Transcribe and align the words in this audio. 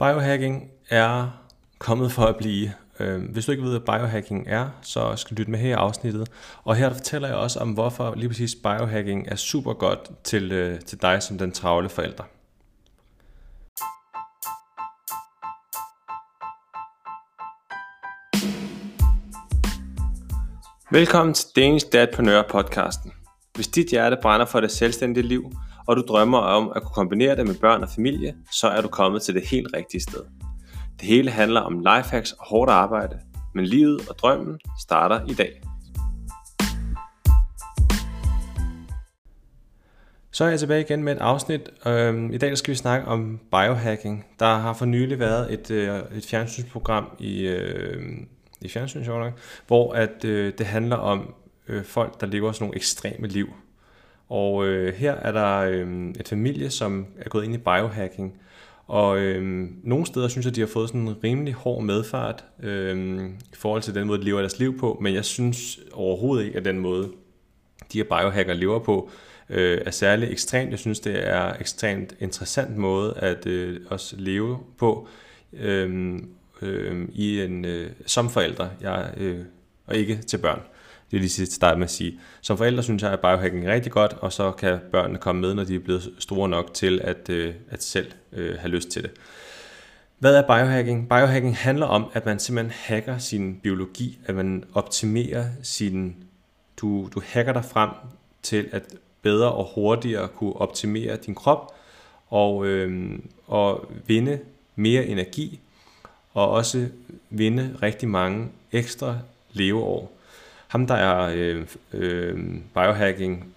Biohacking 0.00 0.70
er 0.88 1.30
kommet 1.78 2.12
for 2.12 2.22
at 2.22 2.36
blive. 2.36 2.72
Øhm, 3.00 3.22
hvis 3.22 3.46
du 3.46 3.52
ikke 3.52 3.64
ved, 3.64 3.70
hvad 3.70 3.98
biohacking 3.98 4.48
er, 4.48 4.68
så 4.82 5.16
skal 5.16 5.36
du 5.36 5.40
lytte 5.40 5.50
med 5.50 5.58
her 5.58 5.68
i 5.68 5.72
afsnittet. 5.72 6.28
Og 6.64 6.76
her 6.76 6.92
fortæller 6.92 7.28
jeg 7.28 7.36
også 7.36 7.58
om, 7.58 7.70
hvorfor 7.70 8.14
lige 8.16 8.28
præcis 8.28 8.54
biohacking 8.54 9.28
er 9.28 9.36
super 9.36 9.72
godt 9.72 10.10
til, 10.24 10.52
øh, 10.52 10.80
til 10.80 11.02
dig 11.02 11.22
som 11.22 11.38
den 11.38 11.52
travle 11.52 11.88
forælder. 11.88 12.24
Velkommen 20.90 21.34
til 21.34 21.48
Danish 21.56 21.86
Dadpreneur 21.92 22.42
podcasten. 22.50 23.12
Hvis 23.54 23.68
dit 23.68 23.90
hjerte 23.90 24.16
brænder 24.22 24.46
for 24.46 24.60
det 24.60 24.70
selvstændige 24.70 25.26
liv, 25.26 25.52
og 25.90 25.96
du 25.96 26.02
drømmer 26.08 26.38
om 26.38 26.72
at 26.76 26.82
kunne 26.82 26.94
kombinere 26.94 27.36
det 27.36 27.46
med 27.46 27.54
børn 27.54 27.82
og 27.82 27.88
familie, 27.88 28.34
så 28.52 28.68
er 28.68 28.80
du 28.80 28.88
kommet 28.88 29.22
til 29.22 29.34
det 29.34 29.46
helt 29.46 29.68
rigtige 29.76 30.00
sted. 30.00 30.20
Det 31.00 31.08
hele 31.08 31.30
handler 31.30 31.60
om 31.60 31.78
lifehacks 31.78 32.32
og 32.32 32.46
hårdt 32.46 32.70
arbejde, 32.70 33.18
men 33.54 33.64
livet 33.64 34.08
og 34.08 34.18
drømmen 34.18 34.58
starter 34.80 35.20
i 35.28 35.34
dag. 35.34 35.62
Så 40.32 40.44
er 40.44 40.48
jeg 40.48 40.58
tilbage 40.58 40.80
igen 40.80 41.02
med 41.02 41.12
et 41.12 41.18
afsnit. 41.18 41.70
Øhm, 41.86 42.32
I 42.32 42.38
dag 42.38 42.58
skal 42.58 42.72
vi 42.72 42.76
snakke 42.76 43.08
om 43.08 43.40
biohacking. 43.50 44.26
Der 44.38 44.54
har 44.54 44.72
for 44.72 44.84
nylig 44.84 45.18
været 45.18 45.52
et, 45.52 45.70
øh, 45.70 46.00
et 46.16 46.26
fjernsynsprogram 46.26 47.06
i, 47.18 47.46
øh, 47.46 48.02
i 48.60 48.68
fjernsynet, 48.68 49.32
hvor 49.66 49.92
at, 49.92 50.24
øh, 50.24 50.52
det 50.58 50.66
handler 50.66 50.96
om 50.96 51.34
folk, 51.84 52.20
der 52.20 52.26
lever 52.26 52.52
sådan 52.52 52.64
nogle 52.64 52.76
ekstreme 52.76 53.26
liv. 53.26 53.46
Og 54.30 54.66
øh, 54.66 54.94
her 54.94 55.12
er 55.12 55.32
der 55.32 55.56
øh, 55.56 56.10
et 56.20 56.28
familie, 56.28 56.70
som 56.70 57.06
er 57.18 57.28
gået 57.28 57.44
ind 57.44 57.54
i 57.54 57.58
biohacking. 57.58 58.38
Og 58.86 59.18
øh, 59.18 59.68
nogle 59.82 60.06
steder 60.06 60.28
synes 60.28 60.46
jeg, 60.46 60.56
de 60.56 60.60
har 60.60 60.68
fået 60.68 60.88
sådan 60.88 61.00
en 61.00 61.24
rimelig 61.24 61.54
hård 61.54 61.82
medfart 61.82 62.44
øh, 62.62 63.20
i 63.26 63.56
forhold 63.56 63.82
til 63.82 63.94
den 63.94 64.06
måde, 64.06 64.18
de 64.18 64.24
lever 64.24 64.40
deres 64.40 64.58
liv 64.58 64.78
på. 64.78 64.98
Men 65.00 65.14
jeg 65.14 65.24
synes 65.24 65.80
overhovedet 65.92 66.44
ikke, 66.44 66.58
at 66.58 66.64
den 66.64 66.78
måde, 66.78 67.10
de 67.92 67.98
her 67.98 68.04
biohacker 68.04 68.54
lever 68.54 68.78
på, 68.78 69.10
øh, 69.50 69.80
er 69.86 69.90
særlig 69.90 70.32
ekstremt. 70.32 70.70
Jeg 70.70 70.78
synes, 70.78 71.00
det 71.00 71.28
er 71.28 71.54
ekstremt 71.60 72.14
interessant 72.20 72.76
måde 72.76 73.14
at 73.16 73.46
øh, 73.46 73.80
også 73.86 74.16
leve 74.18 74.58
på 74.78 75.08
øh, 75.52 76.18
øh, 76.62 77.08
i 77.12 77.40
en, 77.40 77.64
øh, 77.64 77.90
som 78.06 78.30
forældre, 78.30 78.70
jeg, 78.80 79.10
øh, 79.16 79.38
og 79.86 79.96
ikke 79.96 80.16
til 80.16 80.38
børn. 80.38 80.60
Det 81.10 81.16
er 81.16 81.20
lige 81.20 81.30
sidst 81.30 81.52
start 81.52 81.78
med 81.78 81.84
at 81.84 81.90
sige. 81.90 82.20
Som 82.40 82.56
forældre 82.56 82.82
synes 82.82 83.02
jeg, 83.02 83.12
at 83.12 83.20
biohacking 83.20 83.66
er 83.66 83.74
rigtig 83.74 83.92
godt, 83.92 84.12
og 84.20 84.32
så 84.32 84.50
kan 84.52 84.78
børnene 84.92 85.18
komme 85.18 85.40
med, 85.40 85.54
når 85.54 85.64
de 85.64 85.74
er 85.74 85.78
blevet 85.78 86.10
store 86.18 86.48
nok 86.48 86.74
til 86.74 87.00
at, 87.04 87.28
øh, 87.30 87.54
at 87.70 87.82
selv 87.82 88.12
øh, 88.32 88.58
have 88.58 88.70
lyst 88.70 88.88
til 88.88 89.02
det. 89.02 89.10
Hvad 90.18 90.36
er 90.36 90.42
biohacking? 90.42 91.08
Biohacking 91.08 91.56
handler 91.56 91.86
om, 91.86 92.10
at 92.12 92.26
man 92.26 92.38
simpelthen 92.38 92.72
hacker 92.76 93.18
sin 93.18 93.60
biologi, 93.62 94.18
at 94.26 94.34
man 94.34 94.64
optimerer 94.74 95.46
sin... 95.62 96.16
Du, 96.76 97.08
du 97.14 97.22
hacker 97.24 97.52
dig 97.52 97.64
frem 97.64 97.90
til 98.42 98.68
at 98.72 98.82
bedre 99.22 99.52
og 99.52 99.70
hurtigere 99.74 100.28
kunne 100.28 100.56
optimere 100.56 101.16
din 101.16 101.34
krop 101.34 101.74
og, 102.28 102.66
øh, 102.66 103.18
og 103.46 103.92
vinde 104.06 104.38
mere 104.76 105.06
energi 105.06 105.60
og 106.32 106.50
også 106.50 106.88
vinde 107.30 107.76
rigtig 107.82 108.08
mange 108.08 108.48
ekstra 108.72 109.18
leveår 109.52 110.19
ham 110.70 110.86
der 110.86 110.94
er 110.94 111.32
øh, 111.34 111.66
øh, 111.92 112.38
biohacking 112.74 113.54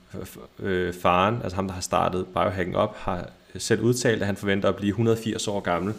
øh, 0.60 0.94
faren, 0.94 1.40
altså 1.44 1.56
ham 1.56 1.68
der 1.68 1.74
har 1.74 1.82
startet 1.82 2.26
biohacking 2.26 2.78
op, 2.78 2.98
har 2.98 3.30
selv 3.58 3.82
udtalt, 3.82 4.22
at 4.22 4.28
han 4.28 4.36
forventer 4.36 4.70
at 4.70 4.76
blive 4.76 4.90
180 4.90 5.48
år 5.48 5.60
gammel. 5.60 5.94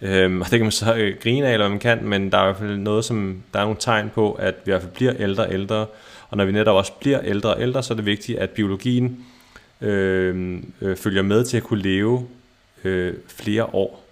Øhm, 0.00 0.40
og 0.40 0.50
det 0.50 0.58
kan 0.58 0.64
man 0.64 0.72
så 0.72 0.94
øh, 0.94 1.16
grine 1.22 1.46
af, 1.46 1.52
eller 1.52 1.68
man 1.68 1.78
kan, 1.78 2.04
men 2.04 2.32
der 2.32 2.38
er 2.38 2.42
i 2.42 2.46
hvert 2.46 2.56
fald 2.56 2.76
noget, 2.76 3.04
som 3.04 3.42
der 3.54 3.60
er 3.60 3.64
nogle 3.64 3.76
tegn 3.80 4.10
på, 4.14 4.32
at 4.32 4.54
vi 4.64 4.70
i 4.70 4.72
hvert 4.72 4.82
fald 4.82 4.92
bliver 4.92 5.12
ældre 5.18 5.44
og 5.44 5.52
ældre. 5.52 5.86
Og 6.30 6.36
når 6.36 6.44
vi 6.44 6.52
netop 6.52 6.76
også 6.76 6.92
bliver 7.00 7.20
ældre 7.24 7.54
og 7.54 7.62
ældre, 7.62 7.82
så 7.82 7.94
er 7.94 7.96
det 7.96 8.06
vigtigt, 8.06 8.38
at 8.38 8.50
biologien 8.50 9.24
øh, 9.80 10.58
øh, 10.80 10.96
følger 10.96 11.22
med 11.22 11.44
til 11.44 11.56
at 11.56 11.62
kunne 11.62 11.82
leve 11.82 12.28
øh, 12.84 13.14
flere 13.28 13.64
år 13.64 14.04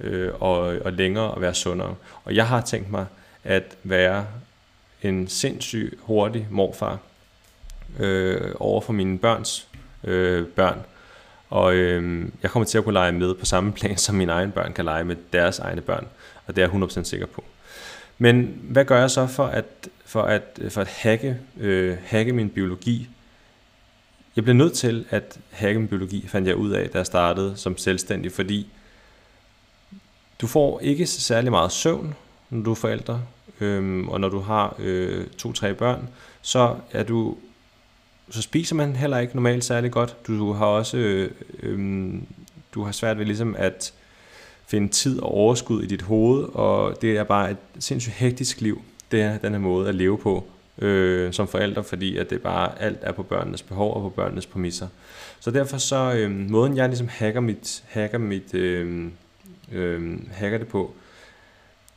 øh, 0.00 0.30
og, 0.40 0.58
og 0.58 0.92
længere 0.92 1.30
og 1.30 1.40
være 1.40 1.54
sundere. 1.54 1.94
Og 2.24 2.34
jeg 2.34 2.46
har 2.46 2.60
tænkt 2.60 2.90
mig 2.90 3.06
at 3.44 3.76
være 3.84 4.26
en 5.02 5.28
sindssyg 5.28 5.98
hurtig 6.02 6.46
morfar 6.50 6.98
øh, 7.98 8.54
over 8.60 8.80
for 8.80 8.92
mine 8.92 9.18
børns 9.18 9.68
øh, 10.04 10.46
børn. 10.46 10.78
Og 11.50 11.74
øh, 11.74 12.28
jeg 12.42 12.50
kommer 12.50 12.66
til 12.66 12.78
at 12.78 12.84
kunne 12.84 12.92
lege 12.92 13.12
med 13.12 13.34
på 13.34 13.46
samme 13.46 13.72
plan, 13.72 13.96
som 14.06 14.14
mine 14.14 14.32
egne 14.32 14.52
børn 14.52 14.72
kan 14.72 14.84
lege 14.84 15.04
med 15.04 15.16
deres 15.32 15.58
egne 15.58 15.80
børn. 15.80 16.06
Og 16.46 16.56
det 16.56 16.64
er 16.64 16.68
jeg 16.80 16.82
100% 16.82 17.02
sikker 17.02 17.26
på. 17.26 17.44
Men 18.18 18.60
hvad 18.62 18.84
gør 18.84 19.00
jeg 19.00 19.10
så 19.10 19.26
for 19.26 19.46
at, 19.46 19.64
for 20.04 20.22
at, 20.22 20.42
for 20.68 20.80
at 20.80 20.88
hacke, 20.88 21.38
øh, 21.56 21.96
hacke 22.04 22.32
min 22.32 22.50
biologi? 22.50 23.08
Jeg 24.36 24.44
blev 24.44 24.56
nødt 24.56 24.72
til 24.72 25.04
at 25.10 25.38
hacke 25.50 25.78
min 25.78 25.88
biologi, 25.88 26.28
fandt 26.28 26.48
jeg 26.48 26.56
ud 26.56 26.70
af, 26.70 26.90
da 26.90 26.98
jeg 26.98 27.06
startede 27.06 27.56
som 27.56 27.78
selvstændig, 27.78 28.32
fordi 28.32 28.70
du 30.40 30.46
får 30.46 30.80
ikke 30.80 31.06
særlig 31.06 31.50
meget 31.50 31.72
søvn, 31.72 32.14
når 32.50 32.64
du 32.64 32.70
er 32.70 32.74
forældre. 32.74 33.22
Øhm, 33.60 34.08
og 34.08 34.20
når 34.20 34.28
du 34.28 34.38
har 34.38 34.76
øh, 34.78 35.26
to-tre 35.26 35.74
børn, 35.74 36.08
så 36.42 36.76
er 36.92 37.02
du 37.02 37.36
så 38.30 38.42
spiser 38.42 38.76
man 38.76 38.96
heller 38.96 39.18
ikke 39.18 39.34
normalt 39.34 39.64
særlig 39.64 39.90
godt. 39.90 40.16
Du 40.26 40.52
har 40.52 40.66
også 40.66 40.96
øh, 40.96 41.30
øh, 41.62 42.14
du 42.74 42.82
har 42.82 42.92
svært 42.92 43.18
ved 43.18 43.26
ligesom 43.26 43.54
at 43.58 43.92
finde 44.66 44.88
tid 44.88 45.20
og 45.20 45.34
overskud 45.34 45.82
i 45.82 45.86
dit 45.86 46.02
hoved, 46.02 46.44
og 46.54 47.02
det 47.02 47.16
er 47.16 47.24
bare 47.24 47.50
et 47.50 47.56
sindssygt 47.78 48.14
hektisk 48.14 48.60
liv, 48.60 48.82
det 49.10 49.22
er 49.22 49.38
den 49.38 49.52
her 49.52 49.60
måde 49.60 49.88
at 49.88 49.94
leve 49.94 50.18
på 50.18 50.44
øh, 50.78 51.32
som 51.32 51.48
forældre, 51.48 51.84
fordi 51.84 52.16
at 52.16 52.30
det 52.30 52.42
bare 52.42 52.82
alt 52.82 52.98
er 53.02 53.12
på 53.12 53.22
børnenes 53.22 53.62
behov 53.62 53.94
og 53.94 54.02
på 54.02 54.08
børnenes 54.08 54.46
præmisser. 54.46 54.88
Så 55.40 55.50
derfor 55.50 55.78
så 55.78 56.12
øh, 56.16 56.30
måden 56.30 56.76
jeg 56.76 56.88
ligesom 56.88 57.08
hacker 57.08 57.40
mit 57.40 57.84
hacker 57.88 58.18
mit 58.18 58.54
øh, 58.54 59.06
øh, 59.72 60.18
hacker 60.32 60.58
det 60.58 60.68
på, 60.68 60.94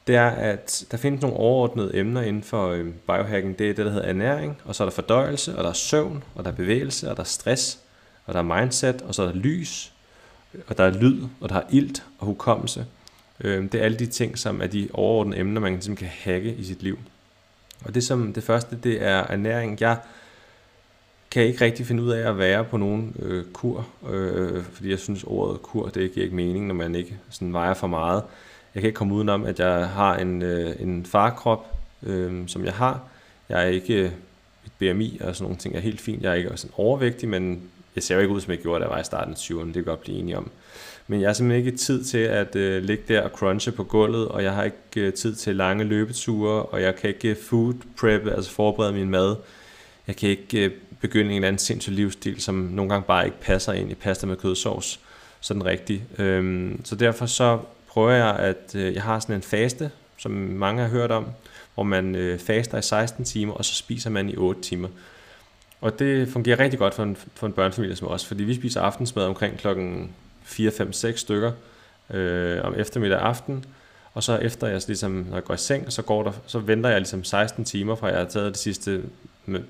det 0.07 0.15
er, 0.15 0.27
at 0.29 0.85
der 0.91 0.97
findes 0.97 1.21
nogle 1.21 1.37
overordnede 1.37 1.95
emner 1.95 2.21
inden 2.21 2.43
for 2.43 2.69
øh, 2.69 2.85
biohacking. 3.07 3.59
Det 3.59 3.69
er 3.69 3.73
det, 3.73 3.85
der 3.85 3.91
hedder 3.91 4.07
ernæring, 4.07 4.57
og 4.65 4.75
så 4.75 4.83
er 4.83 4.85
der 4.85 4.91
fordøjelse, 4.91 5.57
og 5.57 5.63
der 5.63 5.69
er 5.69 5.73
søvn, 5.73 6.23
og 6.35 6.43
der 6.43 6.51
er 6.51 6.55
bevægelse, 6.55 7.09
og 7.09 7.17
der 7.17 7.23
er 7.23 7.27
stress, 7.27 7.79
og 8.25 8.33
der 8.33 8.39
er 8.39 8.61
mindset, 8.61 9.01
og 9.01 9.15
så 9.15 9.23
er 9.23 9.27
der 9.27 9.35
lys, 9.35 9.93
og 10.67 10.77
der 10.77 10.83
er 10.83 10.99
lyd, 10.99 11.21
og 11.41 11.49
der 11.49 11.55
er 11.55 11.63
ilt 11.69 12.03
og 12.19 12.25
hukommelse. 12.25 12.85
Øh, 13.39 13.63
det 13.63 13.75
er 13.75 13.83
alle 13.83 13.99
de 13.99 14.05
ting, 14.05 14.37
som 14.37 14.61
er 14.61 14.67
de 14.67 14.89
overordnede 14.93 15.39
emner, 15.39 15.61
man 15.61 15.73
ligesom 15.73 15.95
kan 15.95 16.07
hacke 16.07 16.53
i 16.53 16.63
sit 16.63 16.83
liv. 16.83 16.99
Og 17.85 17.95
det 17.95 18.03
som 18.03 18.33
det 18.33 18.43
første, 18.43 18.77
det 18.83 19.03
er 19.03 19.23
ernæring. 19.29 19.81
Jeg 19.81 19.97
kan 21.31 21.43
ikke 21.43 21.65
rigtig 21.65 21.85
finde 21.85 22.03
ud 22.03 22.11
af 22.11 22.29
at 22.29 22.37
være 22.37 22.63
på 22.63 22.77
nogen 22.77 23.15
øh, 23.19 23.45
kur, 23.53 23.87
øh, 24.09 24.63
fordi 24.73 24.89
jeg 24.89 24.99
synes 24.99 25.23
ordet 25.23 25.61
kur, 25.61 25.87
det 25.89 26.13
giver 26.13 26.23
ikke 26.23 26.35
mening, 26.35 26.67
når 26.67 26.75
man 26.75 26.95
ikke 26.95 27.19
sådan 27.29 27.53
vejer 27.53 27.73
for 27.73 27.87
meget 27.87 28.23
jeg 28.75 28.81
kan 28.81 28.87
ikke 28.87 28.97
komme 28.97 29.13
udenom, 29.13 29.45
at 29.45 29.59
jeg 29.59 29.89
har 29.89 30.17
en, 30.17 30.41
øh, 30.41 30.75
en 30.79 31.05
farkrop, 31.05 31.65
øh, 32.03 32.47
som 32.47 32.65
jeg 32.65 32.73
har. 32.73 33.01
Jeg 33.49 33.63
er 33.63 33.67
ikke, 33.67 33.93
øh, 33.93 34.11
mit 34.63 34.93
BMI 34.95 35.17
og 35.21 35.35
sådan 35.35 35.43
nogle 35.43 35.57
ting 35.57 35.75
er 35.75 35.79
helt 35.79 36.01
fint. 36.01 36.23
Jeg 36.23 36.31
er 36.31 36.35
ikke 36.35 36.49
sådan 36.55 36.73
overvægtig, 36.77 37.29
men 37.29 37.61
jeg 37.95 38.03
ser 38.03 38.15
jo 38.15 38.21
ikke 38.21 38.33
ud, 38.33 38.41
som 38.41 38.51
jeg 38.51 38.59
gjorde, 38.59 38.79
da 38.79 38.85
jeg 38.85 38.95
var 38.95 39.01
i 39.01 39.03
starten 39.03 39.33
af 39.33 39.37
20'erne. 39.37 39.65
Det 39.65 39.73
kan 39.73 39.83
godt 39.83 40.01
blive 40.01 40.17
enige 40.17 40.37
om. 40.37 40.51
Men 41.07 41.21
jeg 41.21 41.29
har 41.29 41.33
simpelthen 41.33 41.65
ikke 41.65 41.77
tid 41.77 42.03
til 42.03 42.17
at 42.17 42.55
øh, 42.55 42.83
ligge 42.83 43.03
der 43.07 43.21
og 43.21 43.29
crunche 43.29 43.71
på 43.71 43.83
gulvet, 43.83 44.27
og 44.27 44.43
jeg 44.43 44.53
har 44.53 44.63
ikke 44.63 44.77
øh, 44.97 45.13
tid 45.13 45.35
til 45.35 45.55
lange 45.55 45.83
løbeture, 45.83 46.63
og 46.63 46.81
jeg 46.81 46.95
kan 46.95 47.09
ikke 47.09 47.29
øh, 47.29 47.35
food 47.49 47.73
prep, 47.99 48.27
altså 48.27 48.51
forberede 48.51 48.93
min 48.93 49.09
mad. 49.09 49.35
Jeg 50.07 50.15
kan 50.15 50.29
ikke 50.29 50.65
øh, 50.65 50.71
begynde 51.01 51.29
en 51.29 51.35
eller 51.35 51.47
anden 51.47 51.59
sindssyg 51.59 51.93
livsstil, 51.93 52.41
som 52.41 52.55
nogle 52.55 52.89
gange 52.89 53.05
bare 53.07 53.25
ikke 53.25 53.41
passer 53.41 53.73
ind 53.73 53.91
i 53.91 53.95
pasta 53.95 54.27
med 54.27 54.35
kødsovs 54.35 54.99
sådan 55.41 55.65
rigtigt. 55.65 56.01
Øhm, 56.17 56.81
så 56.83 56.95
derfor 56.95 57.25
så 57.25 57.59
prøver 57.91 58.11
jeg, 58.11 58.35
at 58.35 58.75
øh, 58.75 58.93
jeg 58.93 59.03
har 59.03 59.19
sådan 59.19 59.35
en 59.35 59.41
faste, 59.41 59.91
som 60.17 60.31
mange 60.31 60.81
har 60.81 60.89
hørt 60.89 61.11
om, 61.11 61.25
hvor 61.73 61.83
man 61.83 62.15
øh, 62.15 62.39
faster 62.39 62.77
i 62.77 62.81
16 62.81 63.25
timer, 63.25 63.53
og 63.53 63.65
så 63.65 63.75
spiser 63.75 64.09
man 64.09 64.29
i 64.29 64.35
8 64.35 64.61
timer. 64.61 64.87
Og 65.81 65.99
det 65.99 66.27
fungerer 66.27 66.59
rigtig 66.59 66.79
godt 66.79 66.93
for 66.93 67.03
en, 67.03 67.17
for 67.35 67.47
en 67.47 67.53
børnefamilie 67.53 67.95
som 67.95 68.07
os, 68.07 68.25
fordi 68.25 68.43
vi 68.43 68.55
spiser 68.55 68.81
aftensmad 68.81 69.25
omkring 69.25 69.57
klokken 69.57 70.11
4, 70.43 70.71
5, 70.71 70.93
6 70.93 71.21
stykker 71.21 71.51
øh, 72.09 72.59
om 72.63 72.75
eftermiddag 72.77 73.17
og 73.17 73.27
aften, 73.27 73.65
og 74.13 74.23
så 74.23 74.37
efter 74.37 74.67
jeg 74.67 74.81
så 74.81 74.87
ligesom, 74.87 75.11
når 75.11 75.35
jeg 75.35 75.43
går 75.43 75.53
i 75.53 75.57
seng, 75.57 75.91
så, 75.91 76.01
går 76.01 76.23
der, 76.23 76.31
så 76.45 76.59
venter 76.59 76.89
jeg 76.89 76.99
ligesom 76.99 77.23
16 77.23 77.65
timer 77.65 77.95
fra 77.95 78.07
jeg 78.07 78.17
har 78.17 78.25
taget 78.25 78.53
det 78.53 78.57
sidste 78.57 79.03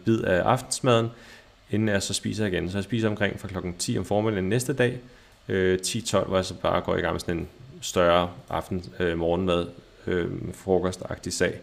bid 0.05 0.21
af 0.21 0.41
aftensmaden, 0.41 1.09
inden 1.71 1.89
jeg 1.89 2.03
så 2.03 2.13
spiser 2.13 2.45
igen. 2.45 2.69
Så 2.69 2.77
jeg 2.77 2.83
spiser 2.83 3.09
omkring 3.09 3.39
fra 3.39 3.47
klokken 3.47 3.73
10 3.79 3.97
om 3.97 4.05
formiddagen 4.05 4.49
næste 4.49 4.73
dag, 4.73 4.99
øh, 5.47 5.79
10-12, 5.87 6.27
hvor 6.27 6.35
jeg 6.35 6.45
så 6.45 6.53
bare 6.53 6.81
går 6.81 6.95
i 6.95 7.01
gang 7.01 7.13
med 7.13 7.19
sådan 7.19 7.37
en 7.37 7.47
større 7.81 8.29
aften, 8.49 8.85
øh, 8.99 9.17
morgenmad, 9.17 9.67
øh, 10.07 10.31
frokostagtig 10.53 11.33
sag. 11.33 11.59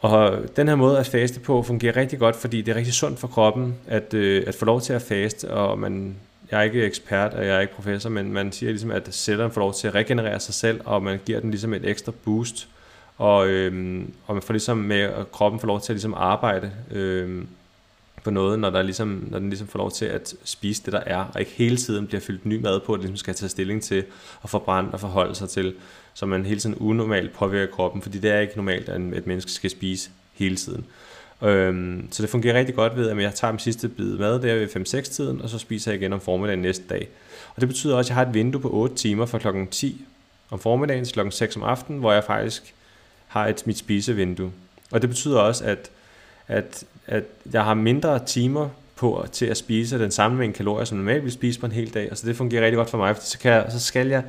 Og 0.00 0.38
den 0.56 0.68
her 0.68 0.74
måde 0.74 0.98
at 0.98 1.06
faste 1.06 1.40
på 1.40 1.62
fungerer 1.62 1.96
rigtig 1.96 2.18
godt, 2.18 2.36
fordi 2.36 2.62
det 2.62 2.72
er 2.72 2.76
rigtig 2.76 2.94
sundt 2.94 3.18
for 3.18 3.28
kroppen 3.28 3.74
at, 3.86 4.14
øh, 4.14 4.44
at 4.46 4.54
få 4.54 4.64
lov 4.64 4.80
til 4.80 4.92
at 4.92 5.02
faste, 5.02 5.50
og 5.50 5.78
man, 5.78 6.16
jeg 6.50 6.58
er 6.58 6.62
ikke 6.62 6.84
ekspert, 6.84 7.34
og 7.34 7.46
jeg 7.46 7.56
er 7.56 7.60
ikke 7.60 7.74
professor, 7.74 8.10
men 8.10 8.32
man 8.32 8.52
siger 8.52 8.70
ligesom, 8.70 8.90
at 8.90 9.14
cellerne 9.14 9.50
får 9.50 9.60
lov 9.60 9.74
til 9.74 9.88
at 9.88 9.94
regenerere 9.94 10.40
sig 10.40 10.54
selv, 10.54 10.80
og 10.84 11.02
man 11.02 11.20
giver 11.26 11.40
den 11.40 11.50
ligesom 11.50 11.74
et 11.74 11.88
ekstra 11.88 12.12
boost, 12.24 12.68
og, 13.18 13.48
øh, 13.48 14.04
og 14.26 14.34
man 14.34 14.42
får 14.42 14.52
ligesom 14.52 14.76
med, 14.76 15.00
at 15.00 15.32
kroppen 15.32 15.60
får 15.60 15.66
lov 15.66 15.80
til 15.80 15.92
at 15.92 15.94
ligesom 15.94 16.14
arbejde 16.14 16.72
øh, 16.90 17.44
på 18.24 18.30
noget, 18.30 18.58
når, 18.58 18.70
der 18.70 18.82
ligesom, 18.82 19.24
når 19.30 19.38
den 19.38 19.48
ligesom 19.48 19.68
får 19.68 19.78
lov 19.78 19.90
til 19.90 20.04
at 20.04 20.34
spise 20.44 20.82
det, 20.84 20.92
der 20.92 21.00
er, 21.00 21.24
og 21.34 21.40
ikke 21.40 21.52
hele 21.52 21.76
tiden 21.76 22.06
bliver 22.06 22.20
fyldt 22.20 22.46
ny 22.46 22.60
mad 22.60 22.80
på, 22.80 22.92
at 22.92 22.98
det 22.98 23.04
ligesom 23.04 23.16
skal 23.16 23.34
tage 23.34 23.48
stilling 23.48 23.82
til 23.82 24.04
og 24.42 24.50
forbrænde 24.50 24.90
og 24.90 25.00
forholde 25.00 25.34
sig 25.34 25.48
til, 25.48 25.74
så 26.14 26.26
man 26.26 26.46
hele 26.46 26.60
tiden 26.60 26.74
unormalt 26.74 27.32
påvirker 27.32 27.72
kroppen, 27.72 28.02
fordi 28.02 28.18
det 28.18 28.30
er 28.30 28.40
ikke 28.40 28.56
normalt, 28.56 28.88
at 28.88 29.00
et 29.00 29.26
menneske 29.26 29.50
skal 29.50 29.70
spise 29.70 30.10
hele 30.32 30.56
tiden. 30.56 30.86
Øhm, 31.42 32.08
så 32.10 32.22
det 32.22 32.30
fungerer 32.30 32.58
rigtig 32.58 32.74
godt 32.74 32.96
ved, 32.96 33.08
at 33.08 33.22
jeg 33.22 33.34
tager 33.34 33.52
min 33.52 33.58
sidste 33.58 33.88
bid 33.88 34.18
mad 34.18 34.40
der 34.40 34.54
ved 34.54 34.76
5-6 34.76 35.00
tiden, 35.12 35.40
og 35.40 35.48
så 35.48 35.58
spiser 35.58 35.92
jeg 35.92 36.00
igen 36.00 36.12
om 36.12 36.20
formiddagen 36.20 36.62
næste 36.62 36.84
dag. 36.88 37.08
Og 37.54 37.60
det 37.60 37.68
betyder 37.68 37.96
også, 37.96 38.08
at 38.08 38.10
jeg 38.10 38.16
har 38.16 38.26
et 38.26 38.34
vindue 38.34 38.60
på 38.60 38.70
8 38.70 38.96
timer 38.96 39.26
fra 39.26 39.38
klokken 39.38 39.66
10 39.66 40.04
om 40.50 40.58
formiddagen 40.58 41.04
til 41.04 41.12
klokken 41.12 41.32
6 41.32 41.56
om 41.56 41.62
aftenen, 41.62 42.00
hvor 42.00 42.12
jeg 42.12 42.24
faktisk 42.24 42.74
har 43.26 43.46
et 43.46 43.62
mit 43.66 43.78
spisevindue. 43.78 44.52
Og 44.90 45.02
det 45.02 45.10
betyder 45.10 45.38
også, 45.38 45.64
at, 45.64 45.90
at, 46.48 46.84
at 47.06 47.24
jeg 47.52 47.64
har 47.64 47.74
mindre 47.74 48.24
timer 48.26 48.68
på 48.96 49.26
til 49.32 49.46
at 49.46 49.56
spise 49.56 49.98
den 49.98 50.10
samme 50.10 50.38
mængde 50.38 50.56
kalorier, 50.56 50.84
som 50.84 50.98
normalt 50.98 51.24
vil 51.24 51.32
spise 51.32 51.60
på 51.60 51.66
en 51.66 51.72
hel 51.72 51.94
dag. 51.94 52.10
Og 52.10 52.18
så 52.18 52.26
det 52.26 52.36
fungerer 52.36 52.62
rigtig 52.62 52.76
godt 52.76 52.90
for 52.90 52.98
mig, 52.98 53.16
for 53.16 53.22
så, 53.22 53.38
kan 53.38 53.52
jeg, 53.52 53.66
så 53.70 53.80
skal 53.80 54.08
jeg 54.08 54.22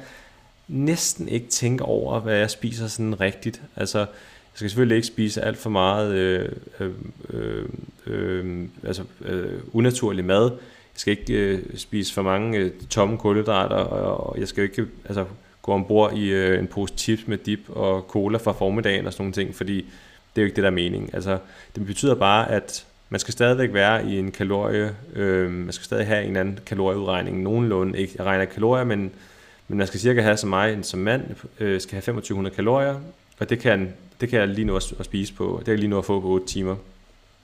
næsten 0.67 1.27
ikke 1.27 1.47
tænke 1.47 1.83
over, 1.83 2.19
hvad 2.19 2.35
jeg 2.35 2.49
spiser 2.49 2.87
sådan 2.87 3.21
rigtigt. 3.21 3.61
Altså, 3.75 3.99
jeg 3.99 4.07
skal 4.53 4.69
selvfølgelig 4.69 4.95
ikke 4.95 5.07
spise 5.07 5.41
alt 5.41 5.57
for 5.57 5.69
meget 5.69 6.13
øh, 6.13 6.49
øh, 6.79 6.91
øh, 7.29 7.65
øh, 8.07 8.67
altså, 8.83 9.03
øh, 9.21 9.59
unaturlig 9.73 10.25
mad. 10.25 10.51
Jeg 10.51 10.99
skal 10.99 11.11
ikke 11.11 11.33
øh, 11.33 11.59
spise 11.75 12.13
for 12.13 12.21
mange 12.21 12.57
øh, 12.57 12.71
tomme 12.89 13.17
kulhydrater, 13.17 13.75
og, 13.75 14.29
og 14.29 14.39
jeg 14.39 14.47
skal 14.47 14.63
ikke 14.63 14.85
altså, 15.05 15.25
gå 15.61 15.71
ombord 15.71 16.13
i 16.13 16.29
øh, 16.29 16.59
en 16.59 16.67
pose 16.67 16.93
chips 16.97 17.27
med 17.27 17.37
dip 17.37 17.59
og 17.69 18.01
cola 18.01 18.37
fra 18.37 18.51
formiddagen 18.51 19.07
og 19.07 19.13
sådan 19.13 19.23
nogle 19.23 19.33
ting, 19.33 19.55
fordi 19.55 19.85
det 20.35 20.41
er 20.41 20.43
jo 20.43 20.45
ikke 20.45 20.55
det, 20.55 20.63
der 20.63 20.69
er 20.69 20.73
meningen. 20.73 21.09
Altså, 21.13 21.37
det 21.75 21.85
betyder 21.85 22.15
bare, 22.15 22.51
at 22.51 22.85
man 23.09 23.19
skal 23.19 23.31
stadigvæk 23.31 23.73
være 23.73 24.05
i 24.05 24.19
en 24.19 24.31
kalorie, 24.31 24.95
øh, 25.13 25.51
man 25.51 25.73
skal 25.73 25.85
stadig 25.85 26.07
have 26.07 26.21
en 26.21 26.27
eller 26.27 26.39
anden 26.39 26.59
kalorieudregning, 26.65 27.41
nogenlunde, 27.41 27.99
ikke 27.99 28.13
jeg 28.17 28.25
regner 28.25 28.45
kalorier, 28.45 28.83
men, 28.83 29.11
men 29.67 29.77
man 29.77 29.87
skal 29.87 29.99
cirka 29.99 30.21
have 30.21 30.37
som 30.37 30.49
mig, 30.49 30.79
som 30.81 30.99
mand, 30.99 31.23
øh, 31.59 31.81
skal 31.81 31.91
have 31.91 32.01
2500 32.01 32.55
kalorier, 32.55 32.99
og 33.39 33.49
det 33.49 33.59
kan, 33.59 33.93
det 34.21 34.29
kan 34.29 34.39
jeg 34.39 34.47
lige 34.47 34.65
nu 34.65 34.75
at, 34.75 34.93
at 34.99 35.05
spise 35.05 35.33
på, 35.33 35.55
det 35.57 35.65
kan 35.65 35.71
jeg 35.71 35.79
lige 35.79 35.89
nu 35.89 35.97
at 35.97 36.05
få 36.05 36.19
på 36.19 36.27
8 36.27 36.47
timer 36.47 36.75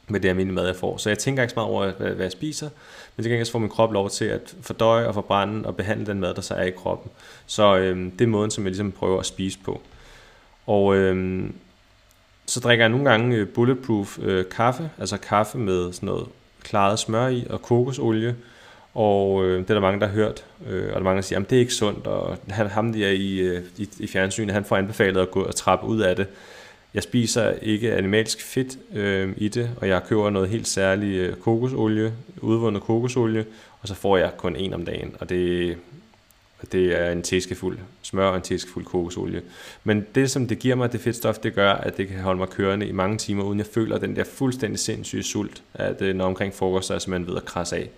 med 0.08 0.20
det 0.20 0.30
almindelige 0.30 0.56
mad, 0.56 0.66
jeg 0.66 0.76
får. 0.76 0.98
Så 0.98 1.10
jeg 1.10 1.20
tænker 1.20 1.44
ikke 1.44 1.52
så 1.52 1.60
meget 1.60 1.70
over, 1.70 1.92
hvad, 1.92 2.12
hvad 2.12 2.26
jeg 2.26 2.32
spiser, 2.32 2.70
men 3.16 3.24
det 3.24 3.30
gengæld 3.30 3.46
så 3.46 3.52
får 3.52 3.60
min 3.60 3.70
krop 3.70 3.92
lov 3.92 4.10
til 4.10 4.26
at 4.26 4.56
fordøje 4.62 5.08
og 5.08 5.14
forbrænde 5.14 5.66
og 5.68 5.76
behandle 5.76 6.06
den 6.06 6.20
mad, 6.20 6.34
der 6.34 6.42
så 6.42 6.54
er 6.54 6.64
i 6.64 6.72
kroppen. 6.72 7.12
Så 7.46 7.78
øh, 7.78 8.12
det 8.20 8.22
er 8.22 8.28
måden, 8.28 8.52
som 8.52 8.64
jeg 8.64 8.70
ligesom 8.70 8.92
prøver 8.92 9.20
at 9.20 9.26
spise 9.26 9.60
på. 9.60 9.82
Og 10.68 10.96
øh, 10.96 11.44
så 12.46 12.60
drikker 12.60 12.86
jeg 12.86 12.90
nogle 12.90 13.10
gange 13.10 13.36
øh, 13.36 13.48
bulletproof 13.48 14.20
øh, 14.22 14.46
kaffe, 14.52 14.90
altså 15.00 15.18
kaffe 15.18 15.58
med 15.58 15.94
sådan 15.94 16.08
noget 16.08 16.28
klaret 16.64 17.00
smør 17.00 17.28
i 17.28 17.46
og 17.50 17.62
kokosolie. 17.62 18.36
Og 18.94 19.46
øh, 19.46 19.60
det 19.60 19.70
er 19.70 19.74
der 19.74 19.82
mange, 19.82 20.00
der 20.00 20.08
har 20.08 20.14
hørt, 20.14 20.46
øh, 20.68 20.84
og 20.84 20.92
der 20.92 21.00
er 21.00 21.04
mange, 21.04 21.16
der 21.16 21.22
siger, 21.22 21.40
at 21.40 21.50
det 21.50 21.56
er 21.56 21.60
ikke 21.60 21.74
sundt, 21.74 22.08
og 22.08 22.38
han, 22.50 22.68
ham 22.68 22.94
der 22.94 23.10
i, 23.10 23.38
øh, 23.38 23.64
i, 23.78 23.90
i 24.00 24.08
fjernsynet, 24.08 24.54
han 24.54 24.66
får 24.66 24.78
anbefalet 24.78 25.22
at 25.22 25.32
gå 25.32 25.44
og 25.44 25.56
trappe 25.56 25.88
ud 25.88 26.00
af 26.00 26.16
det. 26.16 26.28
Jeg 26.94 27.04
spiser 27.04 27.52
ikke 27.62 27.94
animalsk 27.94 28.42
fedt 28.42 28.78
øh, 28.94 29.34
i 29.38 29.48
det, 29.48 29.70
og 29.78 29.88
jeg 29.88 30.04
køber 30.04 30.30
noget 30.30 30.50
helt 30.50 30.68
særligt 30.68 31.22
øh, 31.22 31.36
kokosolie, 31.36 32.14
udvundet 32.42 32.84
kokosolie, 32.84 33.46
og 33.82 33.88
så 33.88 33.96
får 33.96 34.18
jeg 34.18 34.32
kun 34.38 34.56
en 34.56 34.74
om 34.74 34.86
dagen, 34.86 35.16
og 35.20 35.30
det, 35.30 35.78
det 36.72 37.00
er 37.02 37.12
en 37.12 37.22
teskefuld 37.22 37.78
smør 38.02 38.28
og 38.28 38.36
en 38.36 38.42
teskefuld 38.42 38.86
kokosolie. 38.86 39.42
Men 39.84 40.06
det, 40.16 40.32
som 40.32 40.48
det 40.48 40.60
giver 40.60 40.76
mig, 40.76 40.92
det 40.92 41.02
fedtstof, 41.02 41.38
det 41.38 41.54
gør, 41.54 41.72
at 41.72 41.98
det 41.98 42.08
kan 42.08 42.20
holde 42.20 42.40
mig 42.40 42.50
kørende 42.50 42.88
i 42.88 42.92
mange 42.92 43.18
timer, 43.18 43.44
uden 43.44 43.60
jeg 43.60 43.68
føler 43.68 43.98
den 43.98 44.16
der 44.16 44.24
fuldstændig 44.24 44.80
sindssyge 44.80 45.24
sult, 45.24 45.64
at 45.74 46.02
øh, 46.02 46.16
når 46.16 46.26
omkring 46.26 46.54
frokost, 46.54 46.88
så 46.88 46.94
er 46.94 46.96
jeg 46.96 47.02
simpelthen 47.02 47.28
ved 47.34 47.42
at 47.42 47.46
krasse 47.46 47.76
af. 47.76 47.90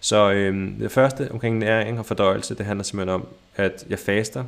Så 0.00 0.32
øh, 0.32 0.80
det 0.80 0.92
første 0.92 1.32
omkring 1.32 1.58
næring 1.58 1.98
og 1.98 2.06
fordøjelse, 2.06 2.54
det 2.54 2.66
handler 2.66 2.84
simpelthen 2.84 3.14
om, 3.14 3.26
at 3.56 3.86
jeg 3.88 3.98
faster, 3.98 4.44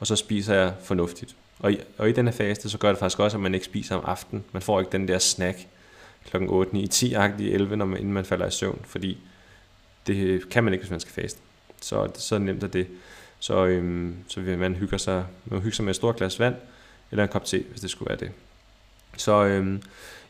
og 0.00 0.06
så 0.06 0.16
spiser 0.16 0.54
jeg 0.54 0.72
fornuftigt. 0.84 1.36
Og 1.58 1.72
i, 1.72 1.80
og 1.98 2.08
i 2.08 2.12
denne 2.12 2.32
faste, 2.32 2.70
så 2.70 2.78
gør 2.78 2.88
det 2.88 2.98
faktisk 2.98 3.20
også, 3.20 3.36
at 3.36 3.40
man 3.40 3.54
ikke 3.54 3.66
spiser 3.66 3.96
om 3.96 4.04
aftenen. 4.06 4.44
Man 4.52 4.62
får 4.62 4.80
ikke 4.80 4.92
den 4.92 5.08
der 5.08 5.18
snack 5.18 5.58
kl. 6.30 6.36
8, 6.48 6.74
9, 6.74 6.86
10, 6.86 7.14
11, 7.14 7.76
når 7.76 7.84
man, 7.84 7.98
inden 7.98 8.12
man 8.12 8.24
falder 8.24 8.46
i 8.46 8.50
søvn, 8.50 8.80
fordi 8.84 9.18
det 10.06 10.48
kan 10.48 10.64
man 10.64 10.72
ikke, 10.72 10.82
hvis 10.82 10.90
man 10.90 11.00
skal 11.00 11.22
faste. 11.22 11.40
Så, 11.80 12.08
så 12.14 12.38
nemt 12.38 12.62
er 12.62 12.66
det. 12.66 12.86
Så, 13.38 13.66
øhm, 13.66 14.16
så 14.28 14.40
vil 14.40 14.58
man 14.58 14.74
hygge 14.74 14.98
sig, 14.98 15.24
man 15.44 15.60
hygge 15.60 15.76
sig 15.76 15.84
med 15.84 15.90
et 15.90 15.96
stort 15.96 16.16
glas 16.16 16.40
vand, 16.40 16.54
eller 17.10 17.22
en 17.22 17.28
kop 17.28 17.44
te, 17.44 17.64
hvis 17.70 17.80
det 17.80 17.90
skulle 17.90 18.08
være 18.08 18.18
det. 18.18 18.30
Så 19.16 19.44
øhm, 19.44 19.82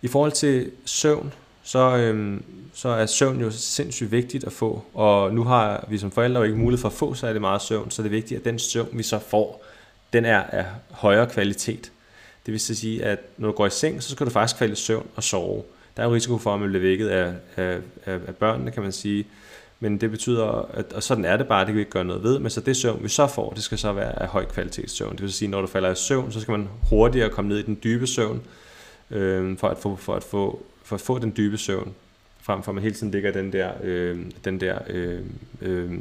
i 0.02 0.08
forhold 0.08 0.32
til 0.32 0.70
søvn, 0.84 1.32
så, 1.62 1.96
øhm, 1.96 2.44
så 2.74 2.88
er 2.88 3.06
søvn 3.06 3.40
jo 3.40 3.50
sindssygt 3.50 4.12
vigtigt 4.12 4.44
at 4.44 4.52
få, 4.52 4.84
og 4.94 5.34
nu 5.34 5.44
har 5.44 5.86
vi 5.88 5.98
som 5.98 6.10
forældre 6.10 6.40
jo 6.40 6.44
ikke 6.44 6.58
mulighed 6.58 6.80
for 6.80 6.88
at 6.88 6.94
få 6.94 7.14
særlig 7.14 7.40
meget 7.40 7.62
søvn, 7.62 7.90
så 7.90 8.02
det 8.02 8.08
er 8.08 8.10
vigtigt, 8.10 8.38
at 8.38 8.44
den 8.44 8.58
søvn, 8.58 8.88
vi 8.92 9.02
så 9.02 9.18
får, 9.18 9.64
den 10.12 10.24
er 10.24 10.42
af 10.42 10.66
højere 10.90 11.26
kvalitet. 11.26 11.92
Det 12.46 12.52
vil 12.52 12.60
sige, 12.60 13.04
at 13.04 13.18
når 13.36 13.48
du 13.48 13.54
går 13.54 13.66
i 13.66 13.70
seng, 13.70 14.02
så 14.02 14.10
skal 14.10 14.26
du 14.26 14.30
faktisk 14.30 14.58
falde 14.58 14.72
i 14.72 14.76
søvn 14.76 15.06
og 15.16 15.22
sove. 15.22 15.62
Der 15.96 16.02
er 16.02 16.06
jo 16.06 16.14
risiko 16.14 16.38
for, 16.38 16.54
at 16.54 16.60
man 16.60 16.68
bliver 16.68 16.82
vækket 16.82 17.08
af, 17.08 17.32
af, 17.56 17.78
af, 18.06 18.18
af 18.26 18.36
børnene, 18.36 18.70
kan 18.70 18.82
man 18.82 18.92
sige. 18.92 19.26
Men 19.80 19.98
det 19.98 20.10
betyder, 20.10 20.70
at, 20.74 20.92
og 20.92 21.02
sådan 21.02 21.24
er 21.24 21.36
det 21.36 21.48
bare, 21.48 21.60
det 21.60 21.66
kan 21.66 21.74
vi 21.74 21.80
ikke 21.80 21.90
gøre 21.90 22.04
noget 22.04 22.22
ved, 22.22 22.38
men 22.38 22.50
så 22.50 22.60
det 22.60 22.76
søvn, 22.76 23.02
vi 23.02 23.08
så 23.08 23.26
får, 23.26 23.52
det 23.52 23.62
skal 23.62 23.78
så 23.78 23.92
være 23.92 24.22
af 24.22 24.28
høj 24.28 24.44
kvalitetssøvn. 24.44 25.12
Det 25.12 25.22
vil 25.22 25.32
sige, 25.32 25.48
når 25.48 25.60
du 25.60 25.66
falder 25.66 25.90
i 25.90 25.94
søvn, 25.94 26.32
så 26.32 26.40
skal 26.40 26.52
man 26.52 26.68
hurtigere 26.90 27.30
komme 27.30 27.48
ned 27.48 27.58
i 27.58 27.62
den 27.62 27.78
dybe 27.84 28.06
søvn, 28.06 28.42
øh, 29.10 29.58
for, 29.58 29.68
at 29.68 29.78
få, 29.78 29.96
for, 29.96 30.14
at 30.14 30.24
få, 30.24 30.62
for 30.82 30.96
at 30.96 31.00
få 31.00 31.18
den 31.18 31.32
dybe 31.36 31.58
søvn, 31.58 31.94
frem 32.42 32.62
for 32.62 32.70
at 32.70 32.74
man 32.74 32.82
hele 32.82 32.94
tiden 32.94 33.12
ligger 33.12 33.32
den 33.32 33.52
der, 33.52 33.72
øh, 33.82 34.18
den 34.44 34.60
der 34.60 34.78
øh, 34.88 35.20
øh, 35.60 35.98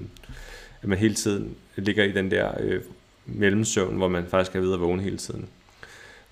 at 0.82 0.90
man 0.90 0.98
hele 0.98 1.14
tiden 1.14 1.56
ligger 1.76 2.04
i 2.04 2.12
den 2.12 2.32
der 2.32 2.52
øh, 2.60 2.82
mellemsøvn, 3.26 3.98
hvor 3.98 4.08
man 4.08 4.26
faktisk 4.28 4.56
er 4.56 4.60
ved 4.60 4.74
at 4.74 4.80
vågne 4.80 5.02
hele 5.02 5.18
tiden. 5.18 5.48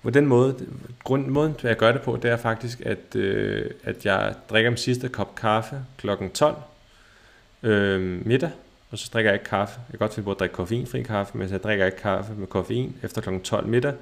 På 0.02 0.10
den 0.10 0.26
måde, 0.26 0.66
grund, 1.04 1.26
måden 1.26 1.54
jeg 1.62 1.76
gør 1.76 1.92
det 1.92 2.02
på, 2.02 2.18
det 2.22 2.30
er 2.30 2.36
faktisk, 2.36 2.80
at, 2.80 3.16
øh, 3.16 3.70
at 3.84 4.06
jeg 4.06 4.34
drikker 4.50 4.70
min 4.70 4.76
sidste 4.76 5.08
kop 5.08 5.34
kaffe 5.34 5.76
kl. 5.98 6.08
12 6.34 6.56
øh, 7.62 8.26
middag, 8.26 8.50
og 8.90 8.98
så 8.98 9.10
drikker 9.12 9.30
jeg 9.30 9.40
ikke 9.40 9.50
kaffe. 9.50 9.74
Jeg 9.78 9.90
kan 9.90 9.98
godt 9.98 10.14
finde 10.14 10.24
på 10.24 10.30
at 10.30 10.38
drikke 10.38 10.54
koffeinfri 10.54 11.02
kaffe, 11.02 11.38
men 11.38 11.50
jeg 11.50 11.62
drikker 11.62 11.86
ikke 11.86 11.98
kaffe 11.98 12.32
med 12.32 12.46
koffein 12.46 12.96
efter 13.02 13.20
kl. 13.20 13.38
12 13.44 13.66
middag. 13.66 13.94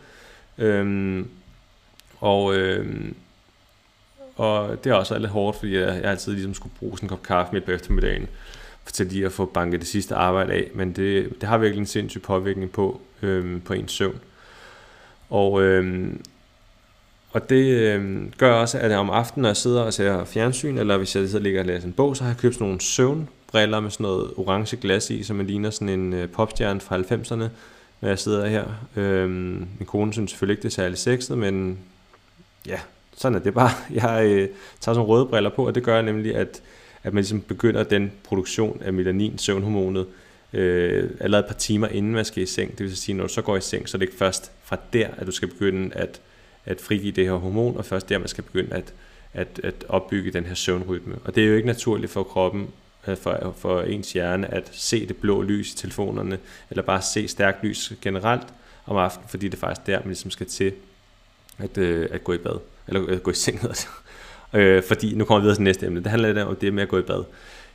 Øh, 0.59 1.25
og, 2.21 2.55
øh, 2.55 3.13
og 4.37 4.85
det 4.85 4.91
er 4.91 4.95
også 4.95 5.19
lidt 5.19 5.31
hårdt, 5.31 5.59
fordi 5.59 5.77
jeg, 5.77 5.89
jeg 6.03 6.11
altid 6.11 6.33
ligesom 6.33 6.55
skulle 6.55 6.75
bruge 6.79 6.97
sådan 6.97 7.07
en 7.07 7.09
kop 7.09 7.23
kaffe 7.23 7.53
midt 7.53 7.65
på 7.65 7.71
eftermiddagen 7.71 8.29
til 8.93 9.07
lige 9.07 9.27
at 9.27 9.33
få 9.33 9.45
banket 9.45 9.81
det 9.81 9.89
sidste 9.89 10.15
arbejde 10.15 10.53
af, 10.53 10.71
men 10.75 10.93
det, 10.93 11.41
det 11.41 11.49
har 11.49 11.59
virkelig 11.59 11.81
en 11.81 11.87
sindssyg 11.87 12.23
påvirkning 12.23 12.73
på, 12.73 13.01
øhm, 13.23 13.61
på 13.61 13.73
ens 13.73 13.93
søvn. 13.93 14.21
Og, 15.31 15.63
øhm, 15.63 16.23
og 17.31 17.51
det 17.51 17.65
øhm, 17.67 18.33
gør 18.39 18.53
også, 18.53 18.79
at 18.79 18.93
om 18.93 19.11
aftenen, 19.11 19.43
når 19.43 19.49
jeg 19.49 19.57
sidder 19.57 19.83
og 19.83 19.93
ser 19.93 20.25
fjernsyn, 20.25 20.79
eller 20.79 20.97
hvis 20.97 21.17
jeg 21.17 21.25
sidder 21.25 21.39
og 21.39 21.43
ligger 21.43 21.61
og 21.61 21.67
læser 21.67 21.87
en 21.87 21.93
bog, 21.93 22.17
så 22.17 22.25
har 22.25 22.31
jeg 22.31 22.39
købt 22.39 22.55
sådan 22.55 22.67
nogle 22.67 22.81
briller 23.55 23.81
med 23.81 23.91
sådan 23.91 24.05
noget 24.05 24.31
orange 24.37 24.77
glas 24.77 25.11
i, 25.11 25.23
som 25.23 25.37
man 25.37 25.47
ligner 25.47 25.71
sådan 25.71 25.89
en 25.89 26.13
øh, 26.13 26.29
popstjerne 26.29 26.81
fra 26.81 26.99
90'erne, 26.99 27.49
når 28.01 28.09
jeg 28.09 28.19
sidder 28.19 28.47
her. 28.47 28.65
Øhm, 28.97 29.69
min 29.79 29.87
kone 29.87 30.13
synes 30.13 30.31
selvfølgelig 30.31 30.53
ikke, 30.53 30.63
det 30.63 30.69
er 30.69 30.75
særlig 30.75 30.99
sexet, 30.99 31.39
men 31.39 31.79
ja, 32.67 32.81
sådan 33.17 33.39
er 33.39 33.43
det 33.43 33.55
bare. 33.55 33.71
Jeg 34.03 34.27
øh, 34.27 34.49
tager 34.81 34.95
sådan 34.95 35.03
røde 35.03 35.27
briller 35.27 35.51
på, 35.51 35.67
og 35.67 35.75
det 35.75 35.83
gør 35.83 36.03
nemlig, 36.03 36.35
at 36.37 36.63
at 37.05 37.15
man 37.15 37.23
ligesom 37.23 37.41
begynder 37.41 37.83
den 37.83 38.13
produktion 38.25 38.83
af 38.85 38.93
melanin, 38.93 39.39
søvnhormonet, 39.39 40.07
øh, 40.53 41.11
allerede 41.21 41.45
et 41.45 41.49
par 41.49 41.55
timer 41.55 41.89
inden 41.89 42.13
man 42.13 42.25
skal 42.25 42.43
i 42.43 42.47
seng. 42.47 42.79
Det 42.79 42.81
vil 42.81 42.97
sige, 42.97 43.17
når 43.17 43.27
du 43.27 43.33
så 43.33 43.43
går 43.43 43.57
i 43.57 43.61
seng, 43.61 43.89
så 43.89 43.97
er 43.97 43.99
det 43.99 44.07
ikke 44.07 44.19
først 44.19 44.53
fra 44.65 44.77
der, 44.93 45.09
at 45.19 45.27
du 45.27 45.33
skal 45.33 45.49
begynde 45.49 45.95
at, 45.95 46.21
at 46.65 46.81
frigive 46.81 47.13
det 47.13 47.25
her 47.25 47.33
hormon, 47.33 47.77
og 47.77 47.85
først 47.85 48.09
der, 48.09 48.19
man 48.19 48.29
skal 48.29 48.45
begynde 48.45 48.75
at, 48.75 48.93
at, 49.33 49.61
at 49.65 49.75
opbygge 49.89 50.31
den 50.31 50.45
her 50.45 50.55
søvnrytme. 50.55 51.15
Og 51.25 51.35
det 51.35 51.45
er 51.45 51.49
jo 51.49 51.55
ikke 51.55 51.67
naturligt 51.67 52.13
for 52.13 52.23
kroppen, 52.23 52.69
Øh, 53.09 53.17
for, 53.17 53.55
for 53.59 53.81
ens 53.81 54.13
hjerne, 54.13 54.55
at 54.55 54.71
se 54.73 55.07
det 55.07 55.17
blå 55.17 55.43
lys 55.43 55.73
i 55.73 55.77
telefonerne, 55.77 56.39
eller 56.71 56.83
bare 56.83 57.03
se 57.03 57.29
stærkt 57.29 57.65
lys 57.65 57.93
generelt 58.03 58.47
om 58.87 58.97
aftenen, 58.97 59.29
fordi 59.29 59.49
det 59.49 59.55
er 59.55 59.61
faktisk 59.61 59.87
der, 59.87 59.99
man 59.99 60.09
ligesom 60.09 60.31
skal 60.31 60.47
til 60.47 60.73
at, 61.59 61.79
øh, 61.79 62.09
at 62.11 62.25
gå 62.25 62.33
i 62.33 62.39
bad, 62.39 62.59
eller 62.89 63.09
at 63.09 63.23
gå 63.23 63.31
i 63.31 63.35
seng, 63.35 63.65
altså. 63.65 63.89
Øh, 64.57 64.83
fordi, 64.83 65.15
nu 65.15 65.25
kommer 65.25 65.41
vi 65.41 65.43
videre 65.43 65.57
til 65.57 65.63
næste 65.63 65.87
emne, 65.87 66.01
det 66.01 66.07
handler 66.07 66.33
lidt 66.33 66.47
om 66.47 66.57
det 66.57 66.75
med 66.75 66.83
at 66.83 66.89
gå 66.89 66.99
i 66.99 67.03
bad. 67.03 67.25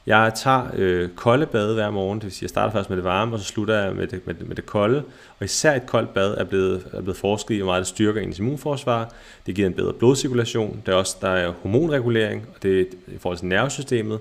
Jeg 0.06 0.32
tager 0.36 0.68
øh, 0.76 1.10
kolde 1.10 1.46
bade 1.46 1.74
hver 1.74 1.90
morgen, 1.90 2.20
det 2.20 2.26
vil 2.26 2.32
sige, 2.32 2.44
jeg 2.44 2.50
starter 2.50 2.72
først 2.72 2.90
med 2.90 2.98
det 2.98 3.06
varme, 3.06 3.36
og 3.36 3.40
så 3.40 3.46
slutter 3.46 3.84
jeg 3.84 3.96
med 3.96 4.08
det, 4.08 4.28
med 4.28 4.34
det, 4.34 4.48
med 4.48 4.56
det 4.56 4.66
kolde. 4.66 5.04
Og 5.40 5.46
især 5.46 5.76
et 5.76 5.86
koldt 5.86 6.14
bad 6.14 6.34
er 6.38 6.44
blevet, 6.44 6.88
er 6.94 7.02
blevet 7.02 7.18
forsket 7.18 7.56
i, 7.56 7.58
hvor 7.58 7.66
meget 7.66 7.80
det 7.80 7.88
styrker 7.88 8.22
ens 8.22 8.40
immunforsvar. 8.40 9.14
Det 9.46 9.56
giver 9.56 9.68
en 9.68 9.74
bedre 9.74 9.94
blodcirkulation. 9.94 10.82
Der 10.86 10.92
er 10.92 10.96
også 10.96 11.18
der 11.22 11.30
er 11.30 11.54
hormonregulering, 11.62 12.48
og 12.56 12.64
det 12.64 12.88
i 13.08 13.18
forhold 13.18 13.38
til 13.38 13.48
nervesystemet. 13.48 14.20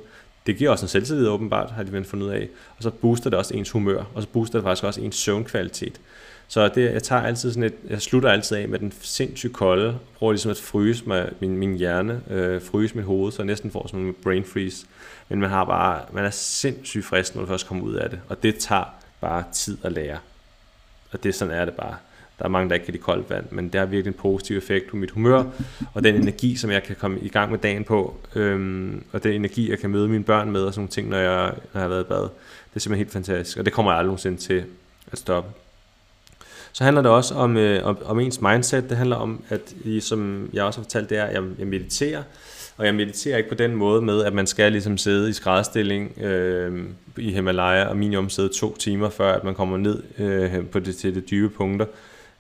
Det 0.49 0.57
giver 0.57 0.71
også 0.71 0.85
en 0.85 0.88
selvtillid 0.88 1.28
åbenbart, 1.28 1.71
har 1.71 1.83
de 1.83 1.93
vel 1.93 2.05
fundet 2.05 2.26
ud 2.26 2.31
af. 2.31 2.49
Og 2.76 2.83
så 2.83 2.90
booster 2.90 3.31
det 3.31 3.38
også 3.38 3.55
ens 3.55 3.71
humør, 3.71 4.05
og 4.14 4.23
så 4.23 4.28
booster 4.28 4.59
det 4.59 4.64
faktisk 4.64 4.85
også 4.85 5.00
ens 5.00 5.17
søvnkvalitet. 5.17 6.00
Så 6.49 6.69
det, 6.69 6.93
jeg 6.93 7.02
tager 7.02 7.23
altid 7.23 7.50
sådan 7.50 7.62
et, 7.62 7.75
jeg 7.90 8.02
slutter 8.02 8.31
altid 8.31 8.57
af 8.57 8.69
med 8.69 8.78
den 8.78 8.93
sindssygt 9.00 9.52
kolde, 9.52 9.99
prøver 10.14 10.33
ligesom 10.33 10.50
at 10.50 10.57
fryse 10.57 11.05
mig, 11.07 11.31
min, 11.40 11.57
min 11.57 11.76
hjerne, 11.76 12.23
øh, 12.31 12.62
fryse 12.62 12.97
mit 12.97 13.05
hoved, 13.05 13.33
så 13.33 13.38
jeg 13.38 13.47
næsten 13.47 13.71
får 13.71 13.87
sådan 13.87 14.07
en 14.07 14.14
brain 14.23 14.45
freeze. 14.45 14.87
Men 15.28 15.40
man 15.40 15.50
har 15.50 15.64
bare, 15.64 16.00
man 16.12 16.25
er 16.25 16.31
sindssygt 16.31 17.05
frisk, 17.05 17.35
når 17.35 17.43
du 17.43 17.49
først 17.49 17.67
kommer 17.67 17.85
ud 17.85 17.95
af 17.95 18.11
det, 18.11 18.21
og 18.28 18.43
det 18.43 18.59
tager 18.59 18.85
bare 19.21 19.45
tid 19.52 19.78
at 19.83 19.93
lære. 19.93 20.19
Og 21.12 21.25
det 21.25 21.35
sådan 21.35 21.55
er 21.55 21.64
det 21.64 21.75
bare. 21.75 21.97
Der 22.38 22.45
er 22.45 22.49
mange, 22.49 22.68
der 22.68 22.75
ikke 22.75 22.85
kan 22.85 22.92
lide 22.92 23.02
koldt 23.02 23.30
vand, 23.30 23.45
men 23.50 23.68
det 23.68 23.78
har 23.78 23.87
virkelig 23.87 24.11
en 24.11 24.18
positiv 24.21 24.57
effekt 24.57 24.90
på 24.90 24.97
mit 24.97 25.11
humør, 25.11 25.45
og 25.95 26.04
den 26.04 26.14
energi, 26.14 26.57
som 26.57 26.71
jeg 26.71 26.83
kan 26.83 26.97
komme 26.97 27.21
i 27.21 27.28
gang 27.28 27.50
med 27.50 27.59
dagen 27.59 27.85
på, 27.85 28.16
øhm, 28.35 29.04
og 29.12 29.25
den 29.25 29.33
energi, 29.33 29.71
jeg 29.71 29.78
kan 29.78 29.90
møde 29.90 30.09
mine 30.09 30.25
børn 30.25 30.50
med, 30.50 30.62
og 30.62 30.75
sådan 30.75 30.80
nogle 30.80 30.90
ting, 30.90 31.09
når 31.09 31.18
jeg, 31.18 31.52
når 31.73 31.80
jeg 31.80 31.83
har 31.83 31.88
været 31.88 32.04
i 32.04 32.09
bad. 32.09 32.23
Det 32.23 32.30
er 32.75 32.80
simpelthen 32.80 32.97
helt 32.97 33.12
fantastisk, 33.12 33.59
og 33.59 33.64
det 33.64 33.73
kommer 33.73 33.92
jeg 33.92 33.99
aldrig 33.99 34.09
nogensinde 34.09 34.37
til 34.37 34.64
at 35.12 35.18
stoppe. 35.18 35.50
Så 36.73 36.85
handler 36.85 37.02
det 37.02 37.11
også 37.11 37.35
om, 37.35 37.57
øh, 37.57 37.87
om, 37.87 37.99
om 38.04 38.21
ens 38.21 38.40
mindset. 38.40 38.88
Det 38.88 38.97
handler 38.97 39.16
om, 39.16 39.42
at 39.49 39.75
som 40.00 40.50
jeg 40.52 40.64
også 40.64 40.80
har 40.80 40.85
fortalt, 40.85 41.11
det 41.11 41.18
er, 41.18 41.25
at 41.25 41.35
jeg, 41.35 41.42
jeg 41.59 41.66
mediterer. 41.66 42.23
Og 42.76 42.87
jeg 42.87 42.95
mediterer 42.95 43.37
ikke 43.37 43.49
på 43.49 43.54
den 43.54 43.75
måde 43.75 44.02
med, 44.02 44.25
at 44.25 44.33
man 44.33 44.47
skal 44.47 44.73
ligesom 44.73 44.99
sidde 44.99 45.30
i 45.30 45.33
skrædstilling 45.33 46.23
øh, 46.23 46.85
i 47.16 47.33
Himalaya 47.33 47.85
og 47.85 47.97
minimum 47.97 48.30
sidde 48.30 48.49
to 48.49 48.76
timer, 48.76 49.11
før 49.11 49.33
at 49.33 49.45
man 49.45 49.54
kommer 49.54 49.76
ned 49.76 50.02
øh, 50.18 50.66
på 50.66 50.78
det, 50.78 50.97
til 50.97 51.14
det 51.14 51.30
dybe 51.30 51.49
punkter 51.49 51.87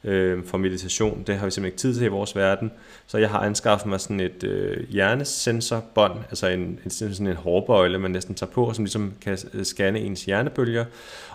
øh, 0.04 0.44
for 0.44 0.58
meditation. 0.58 1.22
Det 1.26 1.36
har 1.36 1.46
vi 1.46 1.50
simpelthen 1.50 1.64
ikke 1.64 1.78
tid 1.78 1.94
til 1.94 2.04
i 2.04 2.08
vores 2.08 2.36
verden. 2.36 2.70
Så 3.06 3.18
jeg 3.18 3.30
har 3.30 3.38
anskaffet 3.38 3.88
mig 3.88 4.00
sådan 4.00 4.20
et 4.20 4.44
øh, 4.44 4.88
hjernesensorbånd, 4.90 6.18
altså 6.28 6.46
en, 6.46 6.80
en, 6.84 6.90
sådan 6.90 7.26
en 7.26 7.36
hårbøjle, 7.36 7.98
man 7.98 8.10
næsten 8.10 8.34
tager 8.34 8.52
på, 8.52 8.72
som 8.72 8.84
ligesom 8.84 9.12
kan 9.20 9.38
øh, 9.54 9.64
scanne 9.64 10.00
ens 10.00 10.24
hjernebølger. 10.24 10.84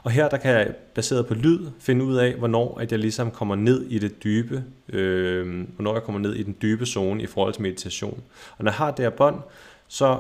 Og 0.04 0.12
her 0.12 0.30
der 0.30 0.38
kan 0.38 0.52
jeg, 0.52 0.76
baseret 0.94 1.28
på 1.28 1.34
lyd, 1.34 1.60
finde 1.80 2.06
ud 2.06 2.16
af, 2.16 2.34
hvornår 2.34 2.78
at 2.82 2.92
jeg 2.92 3.00
ligesom 3.00 3.32
kommer 3.32 3.56
ned 3.56 3.86
i 3.90 4.00
det 4.00 4.24
dybe, 4.24 4.64
øh, 4.90 5.66
hvornår 5.76 5.94
jeg 5.94 6.04
kommer 6.04 6.22
ned 6.22 6.34
i 6.34 6.44
den 6.44 6.56
dybe 6.62 6.86
zone 6.86 7.24
i 7.24 7.26
forhold 7.26 7.54
til 7.54 7.62
meditation. 7.62 8.24
Og 8.58 8.64
når 8.64 8.72
jeg 8.72 8.78
har 8.78 8.92
det 8.92 9.06
her 9.06 9.10
bånd, 9.10 9.36
så 9.88 10.18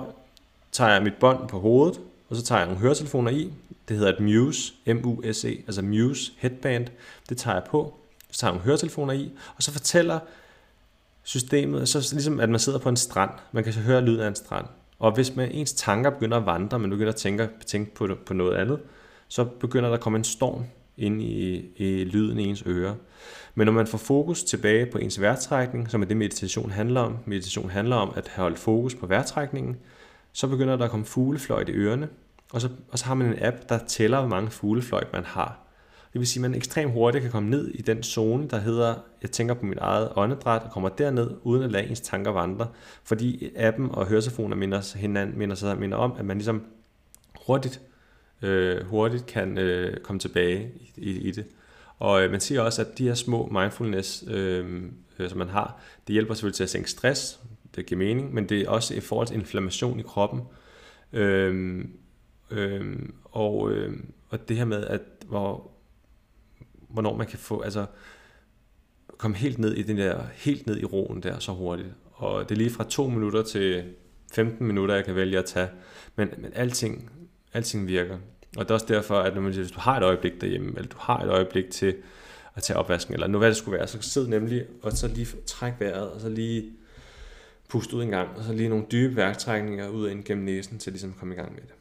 tager 0.71 0.91
jeg 0.91 1.03
mit 1.03 1.15
bånd 1.19 1.47
på 1.47 1.59
hovedet, 1.59 1.99
og 2.29 2.35
så 2.35 2.43
tager 2.43 2.59
jeg 2.59 2.67
nogle 2.67 2.81
høretelefoner 2.81 3.31
i. 3.31 3.53
Det 3.87 3.97
hedder 3.97 4.13
et 4.13 4.19
Muse, 4.19 4.73
M-U-S-E, 4.85 5.47
altså 5.47 5.81
Muse 5.81 6.31
Headband. 6.37 6.87
Det 7.29 7.37
tager 7.37 7.55
jeg 7.55 7.63
på, 7.63 7.93
så 8.33 8.39
tager 8.39 8.51
nogle 8.51 8.65
høretelefoner 8.65 9.13
i, 9.13 9.31
og 9.55 9.63
så 9.63 9.71
fortæller 9.71 10.19
systemet, 11.23 11.89
så 11.89 12.09
ligesom 12.11 12.39
at 12.39 12.49
man 12.49 12.59
sidder 12.59 12.79
på 12.79 12.89
en 12.89 12.97
strand, 12.97 13.31
man 13.51 13.63
kan 13.63 13.73
så 13.73 13.79
høre 13.79 14.01
lyden 14.01 14.19
af 14.19 14.27
en 14.27 14.35
strand. 14.35 14.65
Og 14.99 15.11
hvis 15.11 15.35
man, 15.35 15.51
ens 15.51 15.73
tanker 15.73 16.09
begynder 16.09 16.37
at 16.37 16.45
vandre, 16.45 16.79
man 16.79 16.89
begynder 16.89 17.11
at 17.11 17.15
tænke, 17.15 17.49
tænke 17.65 17.95
på, 17.95 18.07
på 18.25 18.33
noget 18.33 18.55
andet, 18.55 18.79
så 19.27 19.43
begynder 19.43 19.89
der 19.89 19.95
at 19.95 20.01
komme 20.01 20.17
en 20.17 20.23
storm 20.23 20.65
ind 20.97 21.21
i, 21.21 21.65
i 21.75 22.03
lyden 22.03 22.39
i 22.39 22.43
ens 22.43 22.63
ører. 22.67 22.95
Men 23.55 23.65
når 23.65 23.73
man 23.73 23.87
får 23.87 23.97
fokus 23.97 24.43
tilbage 24.43 24.85
på 24.85 24.97
ens 24.97 25.21
vejrtrækning, 25.21 25.91
som 25.91 26.01
er 26.01 26.05
det 26.05 26.17
meditation 26.17 26.71
handler 26.71 27.01
om, 27.01 27.17
meditation 27.25 27.69
handler 27.69 27.95
om 27.95 28.13
at 28.15 28.31
holde 28.35 28.57
fokus 28.57 28.95
på 28.95 29.05
vejrtrækningen, 29.05 29.77
så 30.31 30.47
begynder 30.47 30.75
der 30.75 30.85
at 30.85 30.91
komme 30.91 31.05
fuglefløjt 31.05 31.69
i 31.69 31.71
ørerne, 31.71 32.09
og 32.53 32.61
så, 32.61 32.69
og 32.91 32.99
så 32.99 33.05
har 33.05 33.13
man 33.13 33.27
en 33.27 33.43
app, 33.43 33.57
der 33.69 33.77
tæller, 33.77 34.19
hvor 34.19 34.29
mange 34.29 34.51
fuglefløjt 34.51 35.13
man 35.13 35.23
har. 35.23 35.62
Det 36.13 36.19
vil 36.19 36.27
sige, 36.27 36.45
at 36.45 36.51
man 36.51 36.57
ekstremt 36.57 36.91
hurtigt 36.91 37.21
kan 37.21 37.31
komme 37.31 37.49
ned 37.49 37.67
i 37.67 37.81
den 37.81 38.03
zone, 38.03 38.47
der 38.47 38.59
hedder, 38.59 38.95
jeg 39.21 39.31
tænker 39.31 39.53
på 39.53 39.65
mit 39.65 39.77
eget 39.77 40.09
åndedræt, 40.15 40.63
og 40.63 40.71
kommer 40.71 40.89
derned, 40.89 41.31
uden 41.43 41.63
at 41.63 41.71
lade 41.71 41.87
ens 41.87 42.01
tanker 42.01 42.31
vandre. 42.31 42.67
Fordi 43.03 43.51
appen 43.55 43.89
og 43.91 44.07
høretelefoner 44.07 44.55
minder, 44.55 44.97
hinanden, 44.97 45.37
minder, 45.37 45.55
sig, 45.55 45.77
minder 45.77 45.97
om, 45.97 46.13
at 46.17 46.25
man 46.25 46.37
ligesom 46.37 46.63
hurtigt, 47.47 47.81
øh, 48.41 48.85
hurtigt 48.85 49.25
kan 49.25 49.57
øh, 49.57 49.97
komme 49.97 50.19
tilbage 50.19 50.71
i, 50.75 50.91
i, 50.97 51.27
i 51.27 51.31
det. 51.31 51.45
Og 51.99 52.23
øh, 52.23 52.31
man 52.31 52.39
siger 52.39 52.61
også, 52.61 52.81
at 52.81 52.97
de 52.97 53.07
her 53.07 53.13
små 53.13 53.47
mindfulness, 53.51 54.23
øh, 54.27 54.83
øh, 55.19 55.29
som 55.29 55.37
man 55.37 55.49
har, 55.49 55.79
det 56.07 56.13
hjælper 56.13 56.33
selvfølgelig 56.33 56.55
til 56.55 56.63
at 56.63 56.69
sænke 56.69 56.89
stress, 56.89 57.39
det 57.75 57.85
giver 57.85 57.99
mening, 57.99 58.33
men 58.33 58.49
det 58.49 58.61
er 58.61 58.69
også 58.69 58.93
i 58.93 58.99
forhold 58.99 59.27
til 59.27 59.35
inflammation 59.35 59.99
i 59.99 60.03
kroppen. 60.03 60.41
Øh, 61.13 61.85
øh, 62.51 62.95
og, 63.23 63.71
øh, 63.71 63.93
og 64.29 64.49
det 64.49 64.57
her 64.57 64.65
med, 64.65 64.85
at 64.85 65.01
hvor, 65.27 65.72
hvornår 66.93 67.15
man 67.15 67.27
kan 67.27 67.39
få, 67.39 67.61
altså 67.61 67.85
komme 69.17 69.37
helt 69.37 69.59
ned 69.59 69.73
i 69.73 69.83
den 69.83 69.97
der, 69.97 70.23
helt 70.33 70.67
ned 70.67 70.79
i 70.79 70.85
roen 70.85 71.23
der 71.23 71.39
så 71.39 71.51
hurtigt. 71.51 71.89
Og 72.11 72.49
det 72.49 72.55
er 72.55 72.59
lige 72.59 72.69
fra 72.69 72.83
to 72.89 73.07
minutter 73.07 73.43
til 73.43 73.83
15 74.33 74.67
minutter, 74.67 74.95
jeg 74.95 75.05
kan 75.05 75.15
vælge 75.15 75.37
at 75.37 75.45
tage. 75.45 75.69
Men, 76.15 76.29
men 76.37 76.51
alting, 76.53 77.11
alting 77.53 77.87
virker. 77.87 78.17
Og 78.57 78.65
det 78.65 78.69
er 78.69 78.73
også 78.73 78.85
derfor, 78.89 79.19
at 79.19 79.35
når 79.35 79.41
man 79.41 79.53
siger, 79.53 79.63
hvis 79.63 79.71
du 79.71 79.79
har 79.79 79.97
et 79.97 80.03
øjeblik 80.03 80.41
derhjemme, 80.41 80.73
eller 80.75 80.89
du 80.89 80.97
har 80.99 81.19
et 81.19 81.29
øjeblik 81.29 81.69
til 81.71 81.95
at 82.55 82.63
tage 82.63 82.77
opvasken, 82.77 83.13
eller 83.13 83.27
nu 83.27 83.37
hvad 83.37 83.47
det 83.47 83.57
skulle 83.57 83.77
være, 83.77 83.87
så 83.87 84.01
sid 84.01 84.27
nemlig, 84.27 84.65
og 84.81 84.91
så 84.91 85.07
lige 85.07 85.27
træk 85.45 85.73
vejret, 85.79 86.11
og 86.11 86.21
så 86.21 86.29
lige 86.29 86.71
pust 87.67 87.93
ud 87.93 88.03
en 88.03 88.09
gang, 88.09 88.29
og 88.37 88.43
så 88.43 88.53
lige 88.53 88.69
nogle 88.69 88.85
dybe 88.91 89.15
værktrækninger 89.15 89.87
ud 89.87 90.09
ind 90.09 90.23
gennem 90.23 90.45
næsen, 90.45 90.79
til 90.79 90.93
ligesom 90.93 91.09
at 91.09 91.15
komme 91.15 91.33
i 91.33 91.37
gang 91.37 91.53
med 91.53 91.61
det. 91.61 91.73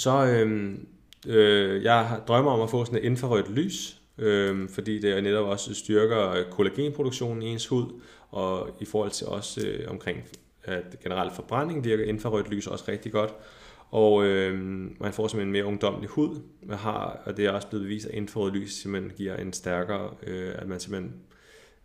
Så 0.00 0.26
øhm, 0.26 0.86
Øh, 1.26 1.82
jeg 1.82 2.20
drømmer 2.28 2.50
om 2.50 2.60
at 2.60 2.70
få 2.70 2.84
sådan 2.84 2.98
et 2.98 3.04
infrarødt 3.04 3.50
lys, 3.50 4.00
øh, 4.18 4.68
fordi 4.68 4.98
det 4.98 5.22
netop 5.22 5.46
også 5.46 5.74
styrker 5.74 6.44
kollagenproduktionen 6.50 7.42
i 7.42 7.46
ens 7.46 7.66
hud, 7.66 8.00
og 8.30 8.76
i 8.80 8.84
forhold 8.84 9.10
til 9.10 9.26
også 9.26 9.66
øh, 9.66 9.90
omkring 9.90 10.24
at 10.64 10.96
generelt 11.02 11.34
forbrænding 11.34 11.84
virker 11.84 12.04
infrarødt 12.04 12.50
lys 12.50 12.66
også 12.66 12.84
rigtig 12.88 13.12
godt. 13.12 13.34
Og 13.90 14.24
øh, 14.24 14.58
man 15.00 15.12
får 15.12 15.28
simpelthen 15.28 15.48
en 15.48 15.52
mere 15.52 15.64
ungdomlig 15.64 16.08
hud, 16.08 16.40
man 16.62 16.78
har, 16.78 17.22
og 17.24 17.36
det 17.36 17.46
er 17.46 17.50
også 17.50 17.68
blevet 17.68 17.84
bevist, 17.84 18.06
at 18.06 18.14
infrarødt 18.14 18.54
lys 18.54 18.72
simpelthen 18.72 19.12
giver 19.16 19.36
en 19.36 19.52
stærkere, 19.52 20.10
øh, 20.26 20.52
at 20.54 20.68
man 20.68 20.80
simpelthen 20.80 21.14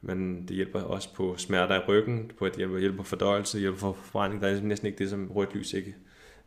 men 0.02 0.48
det 0.48 0.56
hjælper 0.56 0.82
også 0.82 1.14
på 1.14 1.38
smerter 1.38 1.76
i 1.76 1.86
ryggen, 1.88 2.32
på 2.38 2.46
at 2.46 2.52
det 2.52 2.58
hjælper, 2.58 2.78
hjælper 2.78 2.98
på 2.98 3.04
fordøjelse, 3.04 3.60
hjælper 3.60 3.80
på 3.80 3.94
forbrænding. 3.94 4.42
Der 4.42 4.48
er 4.48 4.62
næsten 4.62 4.86
ikke 4.86 5.00
det, 5.00 5.10
som 5.10 5.32
rødt 5.32 5.56
lys 5.56 5.74
ikke 5.74 5.96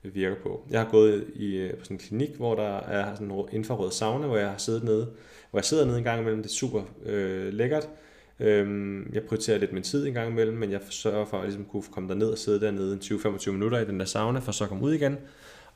virker 0.03 0.37
på. 0.43 0.67
Jeg 0.71 0.81
har 0.81 0.91
gået 0.91 1.27
i, 1.35 1.57
øh, 1.57 1.75
på 1.75 1.85
sådan 1.85 1.95
en 1.95 1.99
klinik, 1.99 2.37
hvor 2.37 2.55
der 2.55 2.77
er 2.77 3.15
sådan 3.15 3.31
en 3.31 3.45
infrarød 3.53 3.91
sauna, 3.91 4.27
hvor 4.27 4.37
jeg 4.37 4.51
har 4.51 4.59
siddet 4.59 4.85
nede, 4.85 5.11
hvor 5.51 5.59
jeg 5.59 5.65
sidder 5.65 5.85
nede 5.85 5.99
en 5.99 6.05
gang 6.05 6.21
imellem. 6.21 6.43
Det 6.43 6.51
er 6.51 6.55
super 6.55 6.83
øh, 7.07 7.53
lækkert. 7.53 7.89
Øhm, 8.41 9.13
jeg 9.13 9.23
prioriterer 9.23 9.59
lidt 9.59 9.73
min 9.73 9.83
tid 9.83 10.07
en 10.07 10.15
gang 10.15 10.31
imellem, 10.31 10.57
men 10.57 10.71
jeg 10.71 10.81
sørger 10.91 11.25
for 11.25 11.39
at 11.39 11.45
ligesom 11.45 11.65
kunne 11.65 11.83
komme 11.91 12.09
derned 12.09 12.29
og 12.29 12.39
sidde 12.39 12.61
dernede 12.61 12.99
20-25 13.03 13.51
minutter 13.51 13.79
i 13.79 13.85
den 13.85 14.01
der 14.01 14.07
sauna, 14.07 14.39
for 14.39 14.53
så 14.53 14.65
at 14.65 14.69
komme 14.69 14.85
ud 14.85 14.93
igen, 14.93 15.17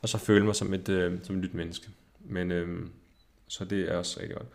og 0.01 0.09
så 0.09 0.17
føle 0.17 0.45
mig 0.45 0.55
som 0.55 0.73
et, 0.73 0.89
øh, 0.89 1.13
som 1.23 1.35
et 1.35 1.41
nyt 1.41 1.53
menneske. 1.53 1.87
Men 2.19 2.51
øh, 2.51 2.67
så 3.47 3.65
det 3.65 3.91
er 3.91 3.97
også 3.97 4.19
rigtig 4.19 4.37
godt. 4.37 4.47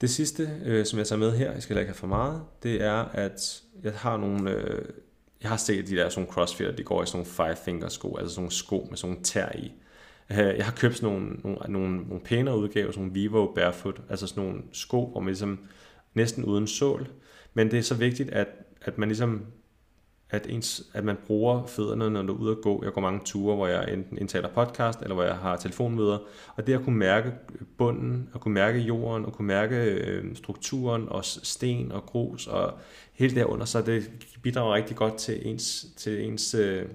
Det 0.00 0.10
sidste, 0.10 0.50
øh, 0.64 0.86
som 0.86 0.98
jeg 0.98 1.06
tager 1.06 1.18
med 1.18 1.32
her, 1.32 1.52
jeg 1.52 1.62
skal 1.62 1.78
ikke 1.78 1.88
have 1.88 1.94
for 1.94 2.06
meget, 2.06 2.42
det 2.62 2.82
er, 2.82 3.04
at 3.12 3.62
jeg 3.82 3.92
har 3.92 4.16
nogle 4.16 4.50
øh, 4.50 4.84
jeg 5.44 5.50
har 5.50 5.56
set 5.56 5.88
de 5.88 5.96
der 5.96 6.08
sådan 6.08 6.30
crossfitter, 6.30 6.76
de 6.76 6.82
går 6.82 7.02
i 7.02 7.06
sådan 7.06 7.18
nogle 7.18 7.30
five 7.30 7.64
finger 7.64 7.88
sko, 7.88 8.16
altså 8.16 8.34
sådan 8.34 8.42
nogle 8.42 8.52
sko 8.52 8.86
med 8.90 8.96
sådan 8.96 9.10
nogle 9.10 9.24
tær 9.24 9.48
i. 9.54 9.72
Øh, 10.30 10.38
jeg 10.38 10.64
har 10.64 10.72
købt 10.72 10.96
sådan 10.96 11.08
nogle, 11.08 11.36
nogle, 11.44 11.58
nogle, 11.68 11.96
nogle 11.96 12.20
pænere 12.24 12.58
udgaver, 12.58 12.90
sådan 12.90 13.00
nogle 13.00 13.14
Vivo 13.14 13.52
Barefoot, 13.54 14.00
altså 14.10 14.26
sådan 14.26 14.44
nogle 14.44 14.62
sko, 14.72 15.10
hvor 15.10 15.20
man 15.20 15.26
ligesom 15.26 15.58
næsten 16.14 16.44
uden 16.44 16.66
sål. 16.66 17.08
Men 17.54 17.70
det 17.70 17.78
er 17.78 17.82
så 17.82 17.94
vigtigt, 17.94 18.30
at, 18.30 18.48
at 18.80 18.98
man 18.98 19.08
ligesom 19.08 19.46
at, 20.34 20.46
ens, 20.50 20.82
at 20.94 21.04
man 21.04 21.16
bruger 21.26 21.66
fødderne, 21.66 22.10
når 22.10 22.22
du 22.22 22.34
er 22.34 22.38
ude 22.38 22.50
at 22.50 22.60
gå. 22.62 22.84
Jeg 22.84 22.92
går 22.92 23.00
mange 23.00 23.20
ture, 23.24 23.56
hvor 23.56 23.66
jeg 23.66 23.92
enten 23.92 24.18
indtaler 24.18 24.48
podcast, 24.48 25.00
eller 25.02 25.14
hvor 25.14 25.24
jeg 25.24 25.34
har 25.34 25.56
telefonmøder. 25.56 26.18
Og 26.56 26.66
det 26.66 26.74
at 26.74 26.82
kunne 26.82 26.98
mærke 26.98 27.32
bunden, 27.78 28.28
at 28.34 28.40
kunne 28.40 28.54
mærke 28.54 28.78
jorden, 28.78 29.24
og 29.24 29.32
kunne 29.32 29.48
mærke 29.48 29.76
øh, 29.76 30.36
strukturen, 30.36 31.08
og 31.08 31.24
sten 31.24 31.92
og 31.92 32.06
grus, 32.06 32.46
og 32.46 32.72
hele 33.12 33.34
derunder, 33.34 33.64
så 33.64 33.82
det 33.82 34.10
bidrager 34.42 34.74
rigtig 34.74 34.96
godt 34.96 35.16
til 35.16 35.48
ens, 35.48 35.86
til 35.96 36.24
ens, 36.24 36.54
øh, 36.54 36.86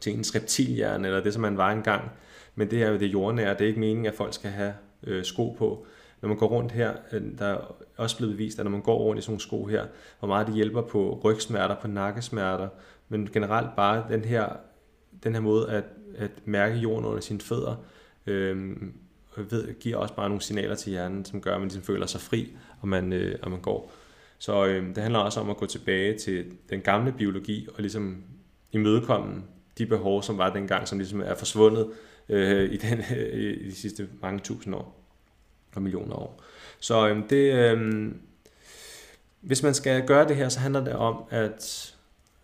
til 0.00 0.12
ens 0.14 0.34
reptilhjerne, 0.34 1.08
eller 1.08 1.22
det, 1.22 1.32
som 1.32 1.42
man 1.42 1.56
var 1.56 1.70
engang. 1.70 2.10
Men 2.54 2.70
det 2.70 2.82
er 2.82 2.90
jo 2.90 2.98
det 2.98 3.12
jordnære. 3.12 3.54
Det 3.54 3.60
er 3.60 3.66
ikke 3.66 3.80
meningen, 3.80 4.06
at 4.06 4.14
folk 4.14 4.34
skal 4.34 4.50
have 4.50 4.74
øh, 5.06 5.24
sko 5.24 5.50
på. 5.58 5.86
Når 6.22 6.28
man 6.28 6.38
går 6.38 6.46
rundt 6.46 6.72
her, 6.72 6.92
øh, 7.12 7.22
der 7.38 7.46
er 7.46 7.74
også 7.96 8.16
blevet 8.16 8.38
vist, 8.38 8.58
at 8.58 8.64
når 8.64 8.70
man 8.70 8.82
går 8.82 8.98
rundt 8.98 9.18
i 9.18 9.22
sådan 9.22 9.30
nogle 9.30 9.40
sko 9.40 9.64
her, 9.64 9.86
hvor 10.18 10.28
meget 10.28 10.46
det 10.46 10.54
hjælper 10.54 10.82
på 10.82 11.20
rygsmerter, 11.24 11.76
på 11.80 11.88
nakkesmerter, 11.88 12.68
men 13.08 13.28
generelt 13.32 13.76
bare 13.76 14.04
den 14.08 14.24
her, 14.24 14.48
den 15.24 15.34
her 15.34 15.40
måde 15.40 15.70
at, 15.70 15.84
at 16.16 16.30
mærke 16.44 16.76
jorden 16.76 17.04
under 17.04 17.20
sine 17.20 17.40
fødder, 17.40 17.76
øh, 18.26 18.76
ved, 19.36 19.80
giver 19.80 19.96
også 19.96 20.14
bare 20.14 20.28
nogle 20.28 20.42
signaler 20.42 20.74
til 20.74 20.90
hjernen, 20.90 21.24
som 21.24 21.40
gør, 21.40 21.54
at 21.54 21.60
man 21.60 21.68
ligesom 21.68 21.82
føler 21.82 22.06
sig 22.06 22.20
fri, 22.20 22.56
og 22.80 22.88
man, 22.88 23.12
øh, 23.12 23.38
og 23.42 23.50
man 23.50 23.60
går. 23.60 23.92
Så 24.38 24.66
øh, 24.66 24.88
det 24.88 24.98
handler 24.98 25.18
også 25.18 25.40
om 25.40 25.50
at 25.50 25.56
gå 25.56 25.66
tilbage 25.66 26.18
til 26.18 26.44
den 26.70 26.80
gamle 26.80 27.12
biologi 27.12 27.68
og 27.74 27.80
ligesom 27.82 28.24
imødekomme 28.72 29.42
de 29.78 29.86
behov, 29.86 30.22
som 30.22 30.38
var 30.38 30.52
dengang, 30.52 30.88
som 30.88 30.98
ligesom 30.98 31.20
er 31.20 31.34
forsvundet 31.34 31.90
øh, 32.28 32.72
i, 32.72 32.76
den, 32.76 32.98
øh, 33.16 33.40
i 33.66 33.68
de 33.68 33.74
sidste 33.74 34.08
mange 34.20 34.38
tusind 34.38 34.74
år 34.74 35.01
og 35.74 35.82
millioner 35.82 36.14
år. 36.14 36.42
Så 36.80 37.08
øhm, 37.08 37.28
det, 37.28 37.54
øhm, 37.54 38.20
hvis 39.40 39.62
man 39.62 39.74
skal 39.74 40.06
gøre 40.06 40.28
det 40.28 40.36
her, 40.36 40.48
så 40.48 40.60
handler 40.60 40.84
det 40.84 40.92
om, 40.92 41.24
at 41.30 41.94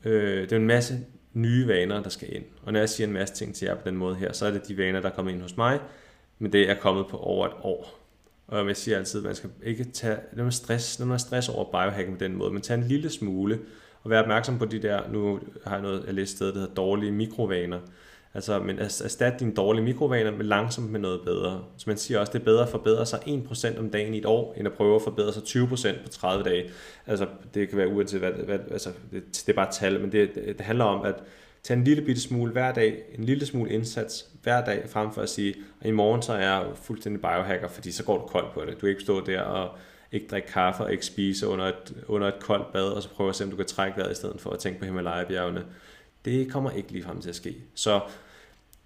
øh, 0.05 0.43
det 0.43 0.53
er 0.53 0.57
en 0.57 0.67
masse 0.67 0.99
nye 1.33 1.69
vaner, 1.69 2.03
der 2.03 2.11
skal 2.11 2.37
ind. 2.37 2.45
Og 2.63 2.73
når 2.73 2.81
jeg 2.81 2.89
siger 2.89 3.07
en 3.07 3.13
masse 3.13 3.35
ting 3.35 3.55
til 3.55 3.67
jer 3.67 3.75
på 3.75 3.89
den 3.89 3.97
måde 3.97 4.17
her, 4.17 4.33
så 4.33 4.47
er 4.47 4.51
det 4.51 4.69
de 4.69 4.79
vaner, 4.79 5.01
der 5.01 5.11
kommer 5.11 5.33
ind 5.33 5.43
hos 5.43 5.57
mig, 5.57 5.81
men 6.39 6.53
det 6.53 6.71
er 6.71 6.75
kommet 6.75 7.07
på 7.07 7.17
over 7.17 7.47
et 7.47 7.55
år. 7.63 7.99
Og 8.47 8.69
jeg 8.69 8.77
siger 8.77 8.99
altid, 8.99 9.21
at 9.21 9.25
man 9.25 9.35
skal 9.35 9.51
ikke 9.63 9.85
tage 9.85 10.19
noget 10.33 10.55
stress, 10.55 10.99
noget 10.99 11.21
stress 11.21 11.49
over 11.49 11.65
biohacking 11.65 12.19
på 12.19 12.25
den 12.25 12.37
måde, 12.37 12.53
men 12.53 12.63
tage 12.63 12.79
en 12.79 12.89
lille 12.89 13.11
smule, 13.11 13.59
og 14.03 14.11
være 14.11 14.23
opmærksom 14.23 14.59
på 14.59 14.65
de 14.65 14.83
der, 14.83 15.09
nu 15.09 15.41
har 15.65 15.73
jeg 15.73 15.83
noget, 15.83 16.05
jeg 16.07 16.15
læst 16.15 16.37
sted, 16.37 16.47
der 16.47 16.59
hedder 16.59 16.75
dårlige 16.75 17.13
mikrovaner. 17.13 17.81
Altså, 18.39 18.59
men 18.59 18.79
erstat 18.79 19.41
dine 19.41 19.55
dårlige 19.55 19.85
mikrovaner 19.85 20.31
med 20.31 20.45
langsomt 20.45 20.91
med 20.91 21.01
noget 21.01 21.21
bedre. 21.25 21.65
Så 21.77 21.85
man 21.87 21.97
siger 21.97 22.21
også, 22.21 22.33
det 22.33 22.41
er 22.41 22.45
bedre 22.45 22.63
at 22.63 22.69
forbedre 22.69 23.07
sig 23.07 23.19
1% 23.19 23.79
om 23.79 23.91
dagen 23.91 24.15
i 24.15 24.19
et 24.19 24.27
år, 24.27 24.55
end 24.57 24.69
at 24.69 24.75
prøve 24.75 24.97
at 24.97 25.03
forbedre 25.03 25.33
sig 25.33 25.43
20% 25.43 26.03
på 26.03 26.09
30 26.09 26.45
dage. 26.45 26.71
Altså, 27.07 27.27
det 27.55 27.69
kan 27.69 27.79
være 27.79 27.89
uanset 27.89 28.21
hvad, 28.21 28.33
hvad 28.33 28.59
altså, 28.71 28.91
det, 29.13 29.23
det 29.47 29.49
er 29.49 29.57
bare 29.57 29.73
tal, 29.73 30.01
men 30.01 30.13
det, 30.13 30.35
det 30.35 30.61
handler 30.61 30.85
om 30.85 31.05
at 31.05 31.15
tage 31.63 31.79
en 31.79 31.85
lille 31.85 32.05
bitte 32.05 32.21
smule 32.21 32.53
hver 32.53 32.73
dag, 32.73 33.03
en 33.19 33.25
lille 33.25 33.47
smule 33.47 33.71
indsats 33.71 34.29
hver 34.43 34.65
dag, 34.65 34.85
frem 34.89 35.13
for 35.13 35.23
at 35.23 35.29
sige, 35.29 35.55
at 35.81 35.89
i 35.89 35.93
morgen 35.93 36.23
så 36.23 36.33
er 36.33 36.39
jeg 36.39 36.67
fuldstændig 36.83 37.21
biohacker, 37.21 37.69
fordi 37.69 37.93
så 37.93 38.05
går 38.05 38.19
du 38.19 38.27
kold 38.27 38.47
på 38.55 38.61
det. 38.61 38.75
Du 38.75 38.81
kan 38.81 38.89
ikke 38.89 39.03
stå 39.03 39.21
der 39.21 39.41
og 39.41 39.77
ikke 40.13 40.27
drikke 40.31 40.49
kaffe 40.49 40.85
og 40.85 40.93
ikke 40.93 41.07
spise 41.07 41.47
under 41.47 41.65
et, 41.65 41.95
under 42.09 42.29
et 42.29 42.41
koldt 42.41 42.73
bad, 42.73 42.89
og 42.89 43.03
så 43.03 43.09
prøve 43.09 43.29
at 43.29 43.37
se, 43.37 43.45
om 43.45 43.51
du 43.51 43.57
kan 43.57 43.67
trække 43.67 43.99
vejret 43.99 44.13
i 44.13 44.15
stedet 44.15 44.41
for 44.41 44.51
at 44.51 44.59
tænke 44.59 44.79
på 44.79 44.85
Himalaya-bjergene. 44.85 45.65
Det 46.25 46.53
kommer 46.53 46.71
ikke 46.71 46.93
lige 46.93 47.05
frem 47.05 47.21
til 47.21 47.29
at 47.29 47.37
ske. 47.37 47.57
Så 47.75 48.01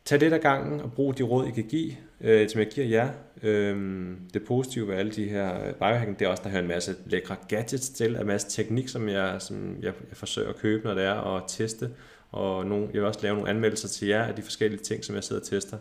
tag 0.04 0.20
det 0.20 0.32
af 0.32 0.40
gangen 0.40 0.80
og 0.80 0.92
brug 0.92 1.18
de 1.18 1.22
råd, 1.22 1.46
I 1.46 1.50
kan 1.50 1.64
give, 1.64 1.92
øh, 2.20 2.48
som 2.48 2.58
jeg 2.58 2.68
giver 2.68 2.86
jer. 2.86 3.10
Øh, 3.42 4.06
det 4.34 4.44
positive 4.46 4.88
ved 4.88 4.94
alle 4.94 5.12
de 5.12 5.28
her 5.28 5.66
øh, 5.66 5.74
biohacking, 5.74 6.18
det 6.18 6.24
er 6.24 6.28
også, 6.28 6.42
der 6.42 6.50
hører 6.50 6.62
en 6.62 6.68
masse 6.68 6.94
lækre 7.06 7.36
gadgets 7.48 7.88
til, 7.88 8.16
en 8.16 8.26
masse 8.26 8.50
teknik, 8.50 8.88
som 8.88 9.08
jeg, 9.08 9.36
som 9.38 9.76
jeg, 9.82 9.92
jeg 10.08 10.16
forsøger 10.16 10.48
at 10.48 10.56
købe, 10.56 10.84
når 10.84 10.94
det 10.94 11.04
er, 11.04 11.12
og 11.12 11.44
teste. 11.48 11.90
Og 12.30 12.66
nogle, 12.66 12.86
jeg 12.92 13.00
vil 13.00 13.04
også 13.04 13.20
lave 13.22 13.34
nogle 13.34 13.50
anmeldelser 13.50 13.88
til 13.88 14.08
jer 14.08 14.22
af 14.22 14.34
de 14.34 14.42
forskellige 14.42 14.80
ting, 14.80 15.04
som 15.04 15.14
jeg 15.14 15.24
sidder 15.24 15.42
og 15.42 15.46
tester. 15.46 15.78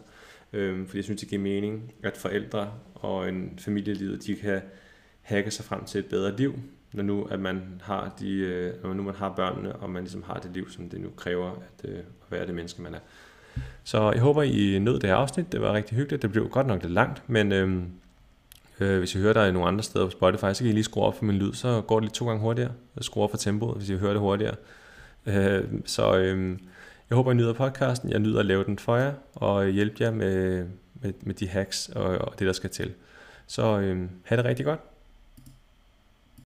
Øh, 0.54 0.86
fordi 0.86 0.98
jeg 0.98 1.04
synes, 1.04 1.20
det 1.20 1.30
giver 1.30 1.42
mening, 1.42 1.94
at 2.04 2.18
forældre 2.18 2.74
og 2.96 3.30
en 3.30 3.60
familieliv, 3.60 4.18
de 4.18 4.36
kan 4.36 4.62
hacke 5.22 5.51
sig 5.51 5.66
frem 5.66 5.86
til 5.86 6.00
et 6.00 6.06
bedre 6.06 6.36
liv, 6.36 6.54
når 6.94 7.04
nu 7.04 7.24
at 7.24 7.40
man 7.40 7.82
har 7.84 8.16
de, 8.20 8.38
øh, 8.38 8.84
når 8.84 8.94
nu 8.94 9.04
man 9.04 9.16
har 9.16 9.34
børnene, 9.36 9.75
og 9.75 9.90
man 9.90 10.04
ligesom 10.04 10.24
har 10.24 10.40
det 10.40 10.51
liv, 10.54 10.70
som 10.70 10.90
det 10.90 11.01
nu 11.01 11.10
kræver 11.18 11.51
at, 11.51 11.90
øh, 11.90 11.98
at 11.98 12.32
være 12.32 12.48
det 12.48 12.56
menneske, 12.56 12.82
man 12.82 12.94
er. 12.94 13.00
Så 13.84 14.12
jeg 14.12 14.22
håber, 14.22 14.43
I 14.43 14.79
nød 14.79 15.00
det 15.00 15.10
her 15.10 15.15
afsnit. 15.15 15.51
Det 15.51 15.62
var 15.62 15.74
rigtig 15.74 15.98
hyggeligt. 15.98 16.22
Det 16.22 16.31
blev 16.31 16.50
godt 16.50 16.67
nok 16.67 16.81
lidt 16.81 16.93
langt, 16.93 17.24
men 17.27 17.51
øhm, 17.51 17.86
øh, 18.79 19.00
hvis 19.00 19.15
I 19.15 19.17
hører 19.17 19.34
dig 19.34 19.50
i 19.50 19.51
nogle 19.51 19.67
andre 19.67 19.84
steder 19.84 20.05
på 20.05 20.12
Spotify, 20.12 20.53
så 20.53 20.63
kan 20.63 20.67
I 20.67 20.72
lige 20.72 20.84
skrue 20.84 21.03
op 21.03 21.17
for 21.17 21.25
min 21.25 21.36
lyd, 21.36 21.53
så 21.53 21.81
går 21.81 22.00
det 22.00 22.03
lige 22.03 22.13
to 22.13 22.27
gange 22.27 22.41
hurtigere. 22.41 22.72
Skrue 23.01 23.24
op 23.24 23.29
for 23.29 23.38
tempoet, 23.38 23.77
hvis 23.77 23.89
I 23.89 23.98
hører 23.98 24.13
det 24.13 24.22
hurtigere. 24.22 24.55
Øh, 25.25 25.63
så 25.86 26.17
øh, 26.17 26.58
jeg 27.10 27.15
håber, 27.15 27.31
I 27.31 27.36
nyder 27.36 27.53
podcasten. 27.53 28.10
Jeg 28.10 28.20
nyder 28.20 28.39
at 28.39 28.46
lave 28.46 28.63
den 28.63 28.79
for 28.79 28.96
jer, 28.96 29.13
og 29.36 29.67
hjælpe 29.67 29.96
jer 30.00 30.12
med, 30.12 30.65
med, 31.01 31.13
med 31.22 31.34
de 31.34 31.48
hacks 31.48 31.89
og, 31.89 32.03
og 32.03 32.39
det, 32.39 32.48
der 32.48 32.53
skal 32.53 32.70
til. 32.70 32.93
Så 33.48 33.79
øh, 33.79 34.10
have 34.24 34.38
det 34.38 34.46
rigtig 34.46 34.65
godt. 34.65 34.79